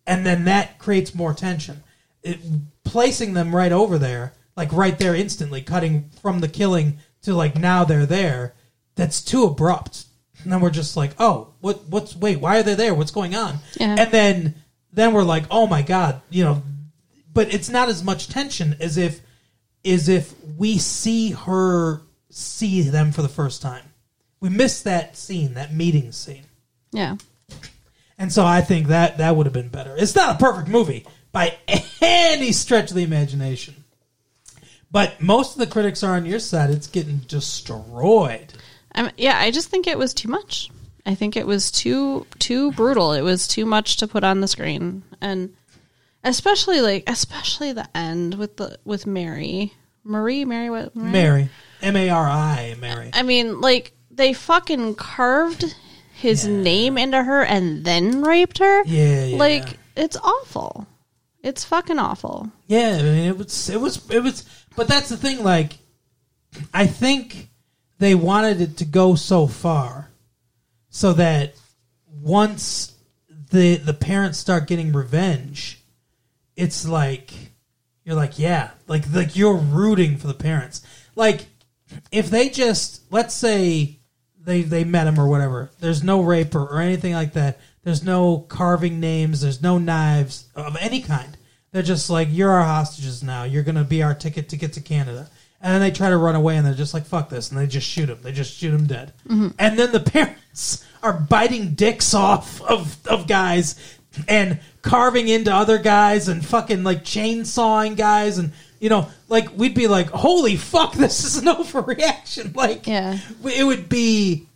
and 0.08 0.26
then 0.26 0.46
that 0.46 0.80
creates 0.80 1.13
more 1.13 1.34
tension. 1.34 1.84
It, 2.24 2.39
placing 2.86 3.34
them 3.34 3.54
right 3.54 3.72
over 3.74 3.98
there, 3.98 4.34
like 4.56 4.72
right 4.72 4.98
there 4.98 5.15
instantly, 5.15 5.62
cutting 5.62 6.10
from 6.22 6.39
the 6.39 6.48
killing 6.48 7.00
to 7.24 7.34
like 7.34 7.58
now 7.58 7.84
they're 7.84 8.06
there. 8.06 8.54
That's 8.96 9.22
too 9.22 9.44
abrupt. 9.44 10.06
And 10.44 10.52
then 10.52 10.62
we're 10.62 10.70
just 10.70 10.98
like, 10.98 11.12
oh, 11.20 11.54
what? 11.62 11.86
What's? 11.86 12.16
Wait, 12.16 12.40
why 12.40 12.60
are 12.60 12.64
they 12.64 12.76
there? 12.76 12.94
What's 12.96 13.12
going 13.12 13.36
on? 13.36 13.60
Yeah. 13.80 13.96
And 13.98 14.12
then 14.12 14.56
then 14.94 15.14
we're 15.14 15.24
like, 15.24 15.44
oh 15.52 15.68
my 15.68 15.82
god, 15.82 16.22
you 16.30 16.44
know. 16.44 16.64
But 17.34 17.54
it's 17.54 17.70
not 17.70 17.90
as 17.90 18.04
much 18.04 18.28
tension 18.28 18.76
as 18.80 18.98
if 18.98 19.22
as 19.86 20.10
if 20.10 20.34
we 20.58 20.78
see 20.78 21.32
her 21.32 22.02
see 22.30 22.82
them 22.82 23.12
for 23.12 23.22
the 23.22 23.30
first 23.30 23.62
time. 23.62 23.84
We 24.40 24.50
miss 24.50 24.82
that 24.84 25.16
scene, 25.16 25.54
that 25.54 25.74
meeting 25.74 26.12
scene. 26.12 26.46
Yeah. 26.92 27.18
And 28.18 28.32
so 28.32 28.46
I 28.46 28.62
think 28.62 28.88
that 28.88 29.18
that 29.18 29.36
would 29.36 29.46
have 29.46 29.54
been 29.54 29.70
better. 29.70 29.96
It's 29.98 30.16
not 30.16 30.36
a 30.36 30.40
perfect 30.40 30.68
movie 30.68 31.06
by 31.32 31.58
any 32.02 32.52
stretch 32.52 32.92
of 32.92 32.98
the 32.98 33.04
imagination. 33.04 33.84
But 34.92 35.22
most 35.22 35.54
of 35.54 35.60
the 35.60 35.68
critics 35.68 36.04
are 36.04 36.16
on 36.16 36.26
your 36.26 36.40
side. 36.40 36.70
It's 36.70 36.88
getting 36.88 37.18
destroyed. 37.20 38.54
Yeah, 39.18 39.38
I 39.40 39.52
just 39.52 39.70
think 39.70 39.88
it 39.88 39.98
was 39.98 40.14
too 40.14 40.30
much. 40.30 40.70
I 41.06 41.16
think 41.16 41.36
it 41.36 41.48
was 41.48 41.72
too 41.72 42.26
too 42.40 42.72
brutal. 42.74 43.14
It 43.14 43.22
was 43.22 43.48
too 43.48 43.66
much 43.66 43.98
to 43.98 44.08
put 44.08 44.24
on 44.24 44.42
the 44.42 44.48
screen, 44.48 45.04
and 45.20 45.56
especially 46.24 46.82
like 46.82 47.04
especially 47.08 47.72
the 47.74 47.90
end 47.98 48.36
with 48.36 48.58
the 48.58 48.78
with 48.86 49.08
Mary, 49.08 49.74
Marie, 50.04 50.46
Mary, 50.46 50.70
what? 50.70 50.96
Mary, 50.96 51.50
M 51.82 51.96
A 51.96 52.10
R 52.10 52.28
I, 52.30 52.76
Mary. 52.80 53.10
I 53.14 53.24
mean, 53.24 53.62
like 53.62 53.94
they 54.12 54.34
fucking 54.34 54.96
carved 54.96 55.76
his 56.14 56.46
Yeah. 56.46 56.54
name 56.58 56.98
into 57.00 57.24
her 57.24 57.44
and 57.44 57.84
then 57.84 58.22
raped 58.22 58.60
her. 58.60 58.84
Yeah, 58.86 59.26
yeah. 59.26 59.38
Like 59.38 59.80
it's 59.96 60.18
awful. 60.18 60.86
It's 61.42 61.64
fucking 61.64 61.98
awful. 61.98 62.52
Yeah, 62.68 62.98
I 63.00 63.02
mean 63.02 63.28
it 63.28 63.38
was 63.38 63.70
it 63.70 63.82
was 63.82 64.08
it 64.12 64.22
was 64.22 64.44
but 64.76 64.88
that's 64.88 65.10
the 65.10 65.18
thing 65.18 65.44
like 65.44 65.80
I 66.74 66.86
think 66.86 67.50
they 68.02 68.16
wanted 68.16 68.60
it 68.60 68.78
to 68.78 68.86
go 68.86 69.16
so 69.16 69.48
far 69.48 70.10
so 70.90 71.14
that 71.14 71.54
once 72.22 72.94
the 73.52 73.78
the 73.78 73.94
parents 73.94 74.38
start 74.38 74.68
getting 74.68 74.92
revenge 74.92 75.82
it's 76.56 76.88
like 76.88 77.32
you're 78.04 78.16
like 78.16 78.40
yeah, 78.40 78.72
like 78.88 79.12
like 79.14 79.36
you're 79.36 79.56
rooting 79.56 80.18
for 80.18 80.28
the 80.28 80.34
parents. 80.34 80.82
Like 81.16 81.46
if 82.12 82.30
they 82.30 82.50
just 82.50 83.02
let's 83.12 83.34
say 83.34 84.00
they 84.40 84.62
they 84.62 84.84
met 84.84 85.08
him 85.08 85.20
or 85.20 85.28
whatever. 85.28 85.72
There's 85.80 86.04
no 86.04 86.22
rape 86.22 86.56
or, 86.56 86.64
or 86.64 86.80
anything 86.80 87.14
like 87.14 87.34
that. 87.34 87.60
There's 87.84 88.04
no 88.04 88.40
carving 88.40 89.00
names. 89.00 89.42
There's 89.42 89.62
no 89.62 89.78
knives 89.78 90.50
of 90.56 90.78
any 90.80 91.02
kind. 91.02 91.38
They're 91.72 91.84
just 91.84 92.10
like 92.10 92.28
you're 92.32 92.52
our 92.52 92.64
hostages 92.64 93.24
now. 93.24 93.44
You're 93.44 93.64
gonna 93.64 93.84
be 93.84 94.04
our 94.04 94.14
ticket 94.14 94.50
to 94.50 94.58
get 94.58 94.74
to 94.74 94.82
Canada. 94.82 95.30
And 95.63 95.74
then 95.74 95.82
they 95.82 95.91
try 95.91 96.10
to 96.10 96.17
run 96.17 96.36
away, 96.36 96.58
and 96.58 96.65
they're 96.65 96.74
just 96.74 96.93
like 96.93 97.06
fuck 97.06 97.30
this, 97.30 97.50
and 97.52 97.60
they 97.60 97.67
just 97.67 97.88
shoot 97.88 98.10
him. 98.10 98.19
They 98.21 98.32
just 98.32 98.54
shoot 98.58 98.74
him 98.74 98.88
dead. 98.88 99.13
Mm-hmm. 99.28 99.50
And 99.60 99.78
then 99.78 99.91
the 99.91 100.00
parents 100.12 100.84
are 101.04 101.13
biting 101.13 101.76
dicks 101.76 102.13
off 102.13 102.62
of 102.62 102.97
of 103.08 103.28
guys 103.28 103.76
and 104.28 104.60
carving 104.82 105.28
into 105.28 105.54
other 105.54 105.78
guys 105.78 106.28
and 106.28 106.45
fucking 106.45 106.84
like 106.84 107.04
chainsawing 107.06 107.95
guys 107.95 108.38
and 108.38 108.52
you 108.80 108.89
know 108.89 109.08
like 109.30 109.56
we'd 109.58 109.74
be 109.74 109.88
like 109.88 110.10
holy 110.10 110.58
fuck 110.58 110.93
this 110.95 111.24
is 111.24 111.38
an 111.38 111.45
overreaction 111.45 112.54
like 112.56 112.88
Yeah. 112.88 113.17
it 113.45 113.63
would 113.63 113.88
be 113.88 114.47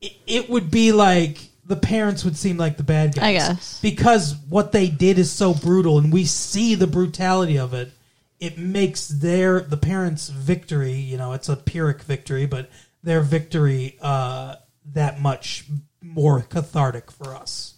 it- 0.00 0.12
it 0.26 0.50
would 0.50 0.70
be 0.70 0.90
like 0.92 1.38
the 1.64 1.76
parents 1.76 2.24
would 2.24 2.36
seem 2.36 2.56
like 2.56 2.76
the 2.76 2.82
bad 2.82 3.14
guys 3.14 3.22
I 3.24 3.32
guess. 3.34 3.80
because 3.80 4.34
what 4.48 4.72
they 4.72 4.88
did 4.88 5.16
is 5.18 5.30
so 5.30 5.54
brutal 5.54 5.98
and 5.98 6.12
we 6.12 6.24
see 6.24 6.74
the 6.74 6.86
brutality 6.88 7.58
of 7.58 7.74
it 7.74 7.92
it 8.40 8.58
makes 8.58 9.08
their 9.08 9.60
the 9.60 9.76
parents 9.76 10.28
victory 10.28 10.92
you 10.92 11.16
know 11.16 11.32
it's 11.32 11.48
a 11.48 11.56
pyrrhic 11.56 12.02
victory 12.02 12.46
but 12.46 12.70
their 13.02 13.20
victory 13.20 13.96
uh 14.00 14.54
that 14.94 15.20
much 15.20 15.64
more 16.02 16.42
cathartic 16.42 17.10
for 17.10 17.34
us 17.34 17.74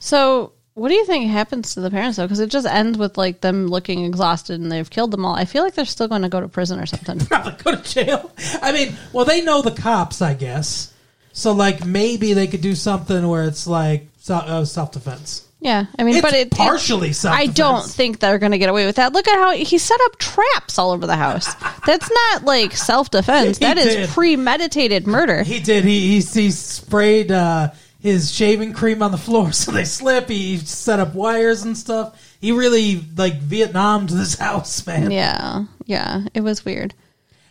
So, 0.00 0.52
what 0.74 0.88
do 0.88 0.94
you 0.94 1.06
think 1.06 1.30
happens 1.30 1.74
to 1.74 1.80
the 1.80 1.90
parents 1.90 2.16
though? 2.16 2.24
Because 2.24 2.40
it 2.40 2.50
just 2.50 2.66
ends 2.66 2.98
with 2.98 3.16
like 3.16 3.40
them 3.40 3.68
looking 3.68 4.04
exhausted 4.04 4.60
and 4.60 4.70
they've 4.70 4.88
killed 4.90 5.12
them 5.12 5.24
all. 5.24 5.34
I 5.34 5.44
feel 5.44 5.62
like 5.62 5.74
they're 5.74 5.84
still 5.84 6.08
going 6.08 6.22
to 6.22 6.28
go 6.28 6.40
to 6.40 6.48
prison 6.48 6.78
or 6.80 6.86
something. 6.86 7.20
probably 7.26 7.52
go 7.62 7.74
to 7.76 7.82
jail. 7.82 8.30
I 8.60 8.72
mean, 8.72 8.96
well, 9.12 9.24
they 9.24 9.40
know 9.42 9.62
the 9.62 9.70
cops, 9.70 10.20
I 10.20 10.34
guess. 10.34 10.92
So, 11.32 11.52
like, 11.52 11.84
maybe 11.86 12.32
they 12.34 12.46
could 12.46 12.60
do 12.60 12.74
something 12.74 13.26
where 13.28 13.44
it's 13.44 13.66
like 13.66 14.08
uh, 14.28 14.64
self 14.64 14.92
defense. 14.92 15.46
Yeah, 15.64 15.86
I 15.98 16.04
mean, 16.04 16.14
It's 16.16 16.22
but 16.22 16.34
it 16.34 16.50
partially 16.52 17.08
it. 17.08 17.24
I 17.24 17.46
don't 17.46 17.84
think 17.84 18.20
they're 18.20 18.38
going 18.38 18.52
to 18.52 18.58
get 18.58 18.68
away 18.68 18.84
with 18.86 18.96
that. 18.96 19.12
Look 19.14 19.26
at 19.26 19.34
how 19.36 19.50
he 19.52 19.78
set 19.78 19.98
up 20.04 20.18
traps 20.18 20.78
all 20.78 20.92
over 20.92 21.06
the 21.06 21.16
house. 21.16 21.52
That's 21.86 22.08
not 22.10 22.44
like 22.44 22.72
self 22.76 23.10
defense. 23.10 23.58
He 23.58 23.64
That 23.64 23.78
is 23.78 23.94
did. 23.96 24.08
premeditated 24.10 25.06
murder. 25.06 25.42
he 25.42 25.58
did. 25.60 25.84
He 25.84 26.20
he, 26.20 26.20
he 26.20 26.50
sprayed 26.50 27.32
uh, 27.32 27.70
his 27.98 28.30
shaving 28.30 28.74
cream 28.74 29.02
on 29.02 29.10
the 29.10 29.16
floor 29.18 29.50
so 29.60 29.72
they 29.72 29.84
slip. 29.86 30.28
He 30.28 30.58
set 30.58 31.00
up 31.00 31.14
wires 31.14 31.62
and 31.62 31.76
stuff. 31.76 32.20
He 32.40 32.52
really 32.52 32.96
like 33.16 33.38
Vietnam 33.38 34.06
to 34.06 34.14
this 34.14 34.34
house, 34.38 34.86
man. 34.86 35.10
Yeah, 35.10 35.64
yeah, 35.86 36.26
it 36.34 36.42
was 36.42 36.64
weird. 36.64 36.92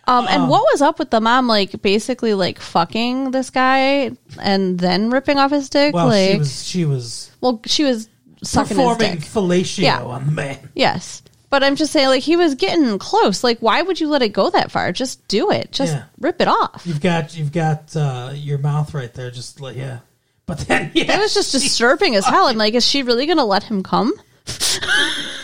Um, 0.06 0.28
and 0.30 0.50
what 0.50 0.64
was 0.74 0.82
up 0.82 1.00
with 1.00 1.12
the 1.12 1.22
mom, 1.22 1.48
like 1.48 1.82
basically 1.82 2.34
like 2.34 2.60
fucking 2.60 3.32
this 3.32 3.50
guy 3.50 4.12
and 4.42 4.78
then 4.78 5.10
ripping 5.12 5.38
off 5.38 5.52
his 5.52 5.70
dick? 5.70 5.94
Well, 5.94 6.08
like, 6.08 6.32
she 6.32 6.38
was 6.38 6.64
she 6.66 6.86
was 6.86 7.32
well, 7.42 7.62
she 7.66 7.84
was 7.86 8.10
sucking 8.44 8.76
his 8.76 8.86
performing 8.86 9.16
dick. 9.20 9.22
fellatio 9.30 9.80
Yeah. 9.84 10.04
on 10.04 10.26
the 10.26 10.32
man. 10.34 10.70
Yes. 10.76 11.24
But 11.50 11.64
I'm 11.64 11.76
just 11.76 11.94
saying, 11.94 12.08
like, 12.08 12.24
he 12.24 12.36
was 12.36 12.56
getting 12.56 12.98
close. 12.98 13.44
Like, 13.44 13.60
why 13.60 13.82
would 13.84 14.00
you 14.00 14.08
let 14.10 14.24
it 14.24 14.30
go 14.34 14.50
that 14.50 14.72
far? 14.72 14.92
Just 14.92 15.26
do 15.28 15.52
it. 15.52 15.72
Just 15.72 15.94
Yeah. 15.94 16.04
rip 16.20 16.42
it 16.42 16.48
off. 16.48 16.82
You've 16.84 17.00
got 17.00 17.38
you've 17.38 17.52
got 17.52 17.96
uh, 17.96 18.32
your 18.34 18.58
mouth 18.58 18.94
right 18.94 19.14
there. 19.14 19.30
Just 19.32 19.62
like 19.62 19.78
yeah. 19.78 20.00
But 20.46 20.58
then 20.60 20.92
yeah, 20.96 21.16
It 21.16 21.20
was 21.20 21.34
just 21.34 21.52
disturbing 21.54 22.16
as 22.16 22.26
hell. 22.26 22.48
I'm 22.48 22.58
like, 22.58 22.74
is 22.74 22.86
she 22.86 23.04
really 23.04 23.26
going 23.26 23.38
to 23.38 23.46
let 23.46 23.64
him 23.64 23.84
come? 23.84 24.12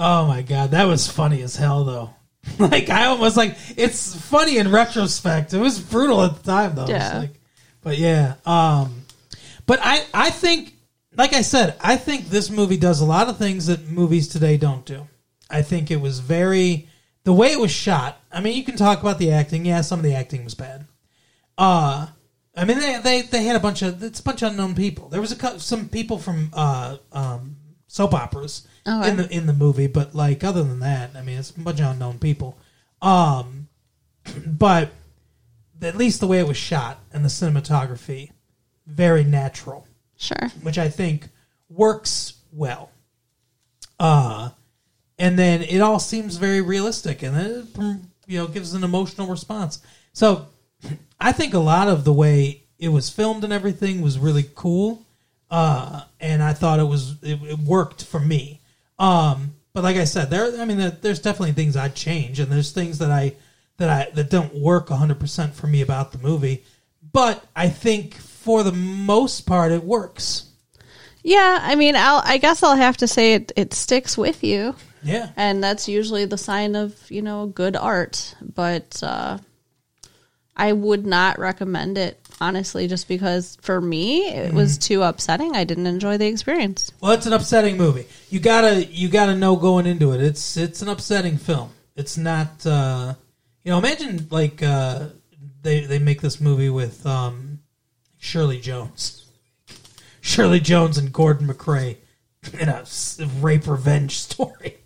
Oh 0.00 0.26
my 0.26 0.42
god, 0.42 0.70
that 0.70 0.84
was 0.84 1.08
funny 1.08 1.42
as 1.42 1.56
hell 1.56 1.84
though. 1.84 2.10
Like 2.58 2.88
I 2.88 3.06
almost 3.06 3.36
like 3.36 3.56
it's 3.76 4.14
funny 4.14 4.56
in 4.58 4.70
retrospect. 4.70 5.52
It 5.52 5.58
was 5.58 5.78
brutal 5.80 6.22
at 6.22 6.36
the 6.42 6.50
time 6.50 6.74
though. 6.76 6.86
Yeah. 6.86 7.18
like- 7.18 7.40
but 7.82 7.98
yeah. 7.98 8.34
Um 8.46 9.02
but 9.66 9.80
I 9.82 10.04
I 10.14 10.30
think 10.30 10.74
like 11.16 11.32
I 11.34 11.42
said, 11.42 11.74
I 11.80 11.96
think 11.96 12.28
this 12.28 12.48
movie 12.48 12.76
does 12.78 13.00
a 13.00 13.04
lot 13.04 13.28
of 13.28 13.36
things 13.38 13.66
that 13.66 13.88
movies 13.88 14.28
today 14.28 14.56
don't 14.56 14.84
do. 14.86 15.06
I 15.50 15.62
think 15.62 15.90
it 15.90 16.00
was 16.00 16.20
very 16.20 16.88
the 17.24 17.32
way 17.32 17.48
it 17.52 17.60
was 17.60 17.70
shot. 17.72 18.18
I 18.32 18.40
mean, 18.40 18.56
you 18.56 18.64
can 18.64 18.76
talk 18.76 19.00
about 19.00 19.18
the 19.18 19.32
acting. 19.32 19.66
Yeah, 19.66 19.80
some 19.82 19.98
of 19.98 20.04
the 20.04 20.14
acting 20.14 20.44
was 20.44 20.54
bad. 20.54 20.86
Uh 21.58 22.06
I 22.56 22.64
mean, 22.64 22.78
they 22.78 22.98
they, 23.02 23.22
they 23.22 23.44
had 23.44 23.56
a 23.56 23.60
bunch 23.60 23.82
of 23.82 24.02
it's 24.02 24.20
a 24.20 24.22
bunch 24.22 24.42
of 24.42 24.50
unknown 24.52 24.74
people. 24.74 25.08
There 25.08 25.20
was 25.20 25.32
a 25.32 25.60
some 25.60 25.88
people 25.88 26.18
from 26.18 26.50
uh, 26.52 26.96
um, 27.12 27.56
soap 27.88 28.14
operas 28.14 28.66
Okay. 28.86 29.10
in 29.10 29.16
the 29.16 29.28
in 29.34 29.46
the 29.46 29.52
movie, 29.52 29.86
but 29.88 30.14
like 30.14 30.44
other 30.44 30.62
than 30.62 30.78
that, 30.80 31.10
I 31.16 31.22
mean, 31.22 31.38
it's 31.38 31.50
a 31.50 31.58
bunch 31.60 31.80
of 31.80 31.86
unknown 31.86 32.18
people. 32.20 32.56
Um, 33.02 33.68
but 34.46 34.90
at 35.82 35.96
least 35.96 36.20
the 36.20 36.26
way 36.26 36.38
it 36.38 36.46
was 36.48 36.56
shot 36.56 37.00
and 37.12 37.24
the 37.24 37.28
cinematography, 37.28 38.30
very 38.86 39.24
natural, 39.24 39.86
Sure. 40.16 40.48
which 40.62 40.78
I 40.78 40.88
think 40.88 41.28
works 41.68 42.34
well. 42.52 42.90
Uh, 44.00 44.50
and 45.18 45.38
then 45.38 45.62
it 45.62 45.80
all 45.80 45.98
seems 45.98 46.36
very 46.36 46.60
realistic, 46.60 47.22
and 47.22 47.36
it 47.36 47.66
you 48.26 48.38
know 48.38 48.46
gives 48.46 48.74
an 48.74 48.84
emotional 48.84 49.26
response. 49.26 49.80
So 50.12 50.46
I 51.20 51.32
think 51.32 51.54
a 51.54 51.58
lot 51.58 51.88
of 51.88 52.04
the 52.04 52.12
way 52.12 52.62
it 52.78 52.88
was 52.90 53.10
filmed 53.10 53.42
and 53.44 53.52
everything 53.52 54.00
was 54.02 54.18
really 54.18 54.44
cool, 54.54 55.04
uh, 55.50 56.02
and 56.20 56.42
I 56.42 56.52
thought 56.52 56.80
it 56.80 56.84
was 56.84 57.22
it, 57.22 57.42
it 57.42 57.58
worked 57.58 58.04
for 58.04 58.20
me. 58.20 58.60
Um, 58.98 59.54
but 59.72 59.84
like 59.84 59.96
I 59.96 60.04
said, 60.04 60.30
there 60.30 60.60
I 60.60 60.64
mean 60.64 60.78
there, 60.78 60.90
there's 60.90 61.20
definitely 61.20 61.52
things 61.52 61.76
I'd 61.76 61.94
change, 61.94 62.40
and 62.40 62.50
there's 62.50 62.72
things 62.72 62.98
that 62.98 63.10
I 63.10 63.34
that 63.78 63.88
I 63.88 64.10
that 64.14 64.30
don't 64.30 64.54
work 64.54 64.90
100 64.90 65.18
percent 65.18 65.54
for 65.54 65.66
me 65.66 65.82
about 65.82 66.12
the 66.12 66.18
movie. 66.18 66.64
But 67.12 67.44
I 67.56 67.68
think 67.68 68.14
for 68.14 68.62
the 68.62 68.72
most 68.72 69.42
part, 69.42 69.72
it 69.72 69.84
works. 69.84 70.48
Yeah, 71.22 71.58
I 71.60 71.74
mean, 71.74 71.96
I'll, 71.96 72.22
I 72.24 72.38
guess 72.38 72.62
I'll 72.62 72.76
have 72.76 72.96
to 72.98 73.08
say 73.08 73.34
it, 73.34 73.52
it 73.56 73.74
sticks 73.74 74.16
with 74.16 74.42
you. 74.42 74.74
Yeah. 75.02 75.30
And 75.36 75.62
that's 75.62 75.88
usually 75.88 76.24
the 76.24 76.38
sign 76.38 76.74
of, 76.74 76.98
you 77.10 77.22
know, 77.22 77.46
good 77.46 77.76
art. 77.76 78.34
But 78.40 79.02
uh, 79.02 79.38
I 80.56 80.72
would 80.72 81.06
not 81.06 81.38
recommend 81.38 81.98
it, 81.98 82.18
honestly, 82.40 82.86
just 82.88 83.08
because 83.08 83.56
for 83.60 83.80
me, 83.80 84.28
it 84.28 84.52
was 84.52 84.78
too 84.78 85.02
upsetting. 85.02 85.54
I 85.56 85.64
didn't 85.64 85.86
enjoy 85.86 86.18
the 86.18 86.26
experience. 86.26 86.92
Well, 87.00 87.12
it's 87.12 87.26
an 87.26 87.32
upsetting 87.32 87.76
movie. 87.76 88.06
You 88.30 88.40
gotta 88.40 88.84
you 88.86 89.08
gotta 89.08 89.34
know 89.36 89.56
going 89.56 89.86
into 89.86 90.12
it. 90.12 90.20
It's 90.22 90.56
it's 90.56 90.82
an 90.82 90.88
upsetting 90.88 91.36
film. 91.38 91.70
It's 91.96 92.16
not 92.16 92.64
uh, 92.66 93.14
you 93.64 93.70
know. 93.72 93.78
Imagine 93.78 94.26
like 94.30 94.62
uh, 94.62 95.08
they 95.62 95.80
they 95.80 95.98
make 95.98 96.20
this 96.20 96.40
movie 96.40 96.70
with 96.70 97.04
um, 97.06 97.60
Shirley 98.18 98.60
Jones, 98.60 99.26
Shirley 100.20 100.60
Jones 100.60 100.98
and 100.98 101.12
Gordon 101.12 101.46
MacRae 101.46 101.96
in 102.60 102.68
a 102.68 102.76
s- 102.82 103.20
rape 103.40 103.66
revenge 103.66 104.18
story. 104.18 104.76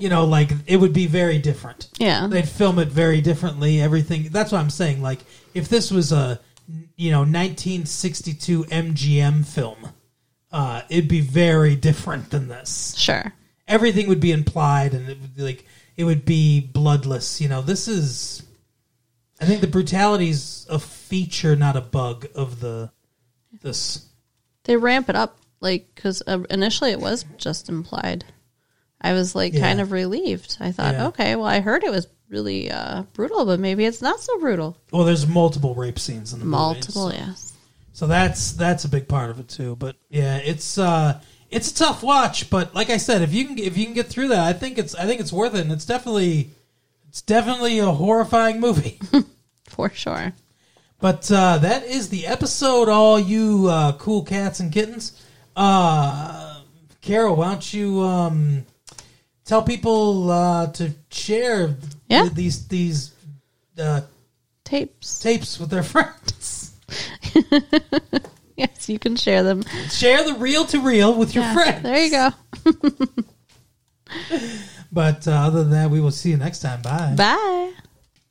You 0.00 0.08
know, 0.08 0.24
like 0.26 0.50
it 0.66 0.76
would 0.76 0.92
be 0.92 1.06
very 1.06 1.38
different. 1.38 1.88
Yeah. 1.98 2.28
they'd 2.28 2.48
film 2.48 2.78
it 2.78 2.86
very 2.88 3.20
differently. 3.20 3.80
Everything. 3.80 4.28
That's 4.30 4.52
what 4.52 4.60
I'm 4.60 4.70
saying. 4.70 5.02
Like 5.02 5.18
if 5.54 5.68
this 5.68 5.90
was 5.90 6.12
a 6.12 6.38
you 6.96 7.10
know 7.10 7.20
1962 7.20 8.64
MGM 8.64 9.46
film, 9.46 9.88
uh, 10.52 10.82
it'd 10.88 11.08
be 11.08 11.20
very 11.20 11.74
different 11.76 12.30
than 12.30 12.48
this. 12.48 12.94
Sure. 12.96 13.32
Everything 13.66 14.08
would 14.08 14.20
be 14.20 14.32
implied, 14.32 14.94
and 14.94 15.08
it 15.08 15.20
would 15.20 15.36
be 15.36 15.42
like 15.42 15.64
it 15.96 16.04
would 16.04 16.24
be 16.24 16.60
bloodless. 16.60 17.40
You 17.40 17.48
know, 17.48 17.62
this 17.62 17.88
is. 17.88 18.42
I 19.40 19.44
think 19.44 19.60
the 19.60 19.66
brutality's 19.68 20.66
a 20.68 20.78
feature, 20.80 21.54
not 21.54 21.76
a 21.76 21.80
bug 21.80 22.26
of 22.34 22.60
the 22.60 22.90
this. 23.62 24.06
They 24.64 24.76
ramp 24.76 25.08
it 25.08 25.14
up, 25.16 25.38
like, 25.60 25.94
because 25.94 26.22
uh, 26.26 26.40
initially 26.50 26.90
it 26.90 27.00
was 27.00 27.24
just 27.36 27.68
implied. 27.68 28.24
I 29.00 29.12
was 29.12 29.34
like 29.34 29.54
Yeah. 29.54 29.60
kind 29.60 29.80
of 29.80 29.92
relieved. 29.92 30.56
I 30.60 30.72
thought, 30.72 30.94
Yeah. 30.94 31.06
okay, 31.08 31.36
well, 31.36 31.46
I 31.46 31.60
heard 31.60 31.84
it 31.84 31.92
was 31.92 32.08
really 32.28 32.70
uh, 32.70 33.02
brutal, 33.14 33.44
but 33.46 33.58
maybe 33.60 33.84
it's 33.84 34.02
not 34.02 34.20
so 34.20 34.38
brutal. 34.38 34.76
Well, 34.92 35.04
there's 35.04 35.26
multiple 35.26 35.74
rape 35.74 35.98
scenes 35.98 36.32
in 36.32 36.40
the 36.40 36.44
Multiple, 36.46 37.06
movie, 37.06 37.18
so- 37.18 37.24
yes. 37.26 37.44
So 37.92 38.06
that's 38.06 38.52
that's 38.52 38.84
a 38.84 38.88
big 38.88 39.08
part 39.08 39.30
of 39.30 39.40
it 39.40 39.48
too. 39.48 39.74
But 39.74 39.96
yeah, 40.08 40.36
it's 40.36 40.78
uh 40.78 41.20
it's 41.50 41.72
a 41.72 41.74
tough 41.74 42.04
watch. 42.04 42.48
But 42.48 42.72
like 42.72 42.90
I 42.90 42.96
said, 42.96 43.22
if 43.22 43.32
you 43.34 43.44
can 43.46 43.58
if 43.58 43.76
you 43.76 43.84
can 43.86 43.94
get 43.94 44.06
through 44.06 44.28
that, 44.28 44.38
I 44.46 44.52
think 44.52 44.78
it's 44.78 44.94
I 44.94 45.04
think 45.04 45.20
it's 45.20 45.32
worth 45.32 45.54
it. 45.56 45.62
And 45.62 45.72
it's 45.72 45.84
definitely 45.84 46.50
it's 47.08 47.22
definitely 47.22 47.80
a 47.80 47.90
horrifying 47.90 48.60
movie. 48.60 49.00
For 49.68 49.90
sure. 49.90 50.32
but 51.00 51.28
uh, 51.32 51.58
that 51.58 51.86
is 51.86 52.08
the 52.10 52.28
episode. 52.28 52.88
All 52.88 53.18
you 53.18 53.66
uh, 53.68 53.92
cool 53.94 54.22
cats 54.22 54.60
and 54.60 54.72
kittens. 54.72 55.20
Uh, 55.56 56.60
Carol, 57.00 57.34
why 57.34 57.48
don't 57.48 57.74
you 57.74 58.00
um, 58.02 58.64
tell 59.48 59.62
people 59.62 60.30
uh, 60.30 60.66
to 60.74 60.92
share 61.10 61.74
Yeah. 62.08 62.22
th- 62.22 62.34
these 62.34 62.68
these 62.68 63.12
uh, 63.78 64.02
Tapes. 64.64 65.18
tapes 65.20 65.58
with 65.58 65.70
their 65.70 65.82
friends. 65.94 66.72
Yes, 68.56 68.88
you 68.88 68.98
can 68.98 69.14
share 69.14 69.44
them. 69.44 69.62
Share 69.88 70.24
the 70.24 70.34
reel 70.34 70.64
to 70.66 70.80
reel 70.80 71.14
with 71.14 71.32
your 71.32 71.44
Yeah, 71.44 71.54
friends. 71.54 71.82
There 71.84 72.04
you 72.04 72.10
go. 72.10 72.30
But 74.90 75.28
uh, 75.28 75.32
other 75.32 75.62
than 75.62 75.70
that, 75.70 75.90
we 75.90 76.00
will 76.00 76.10
see 76.10 76.30
you 76.30 76.36
next 76.38 76.58
time. 76.60 76.82
Bye. 76.82 77.14
Bye. 77.16 77.72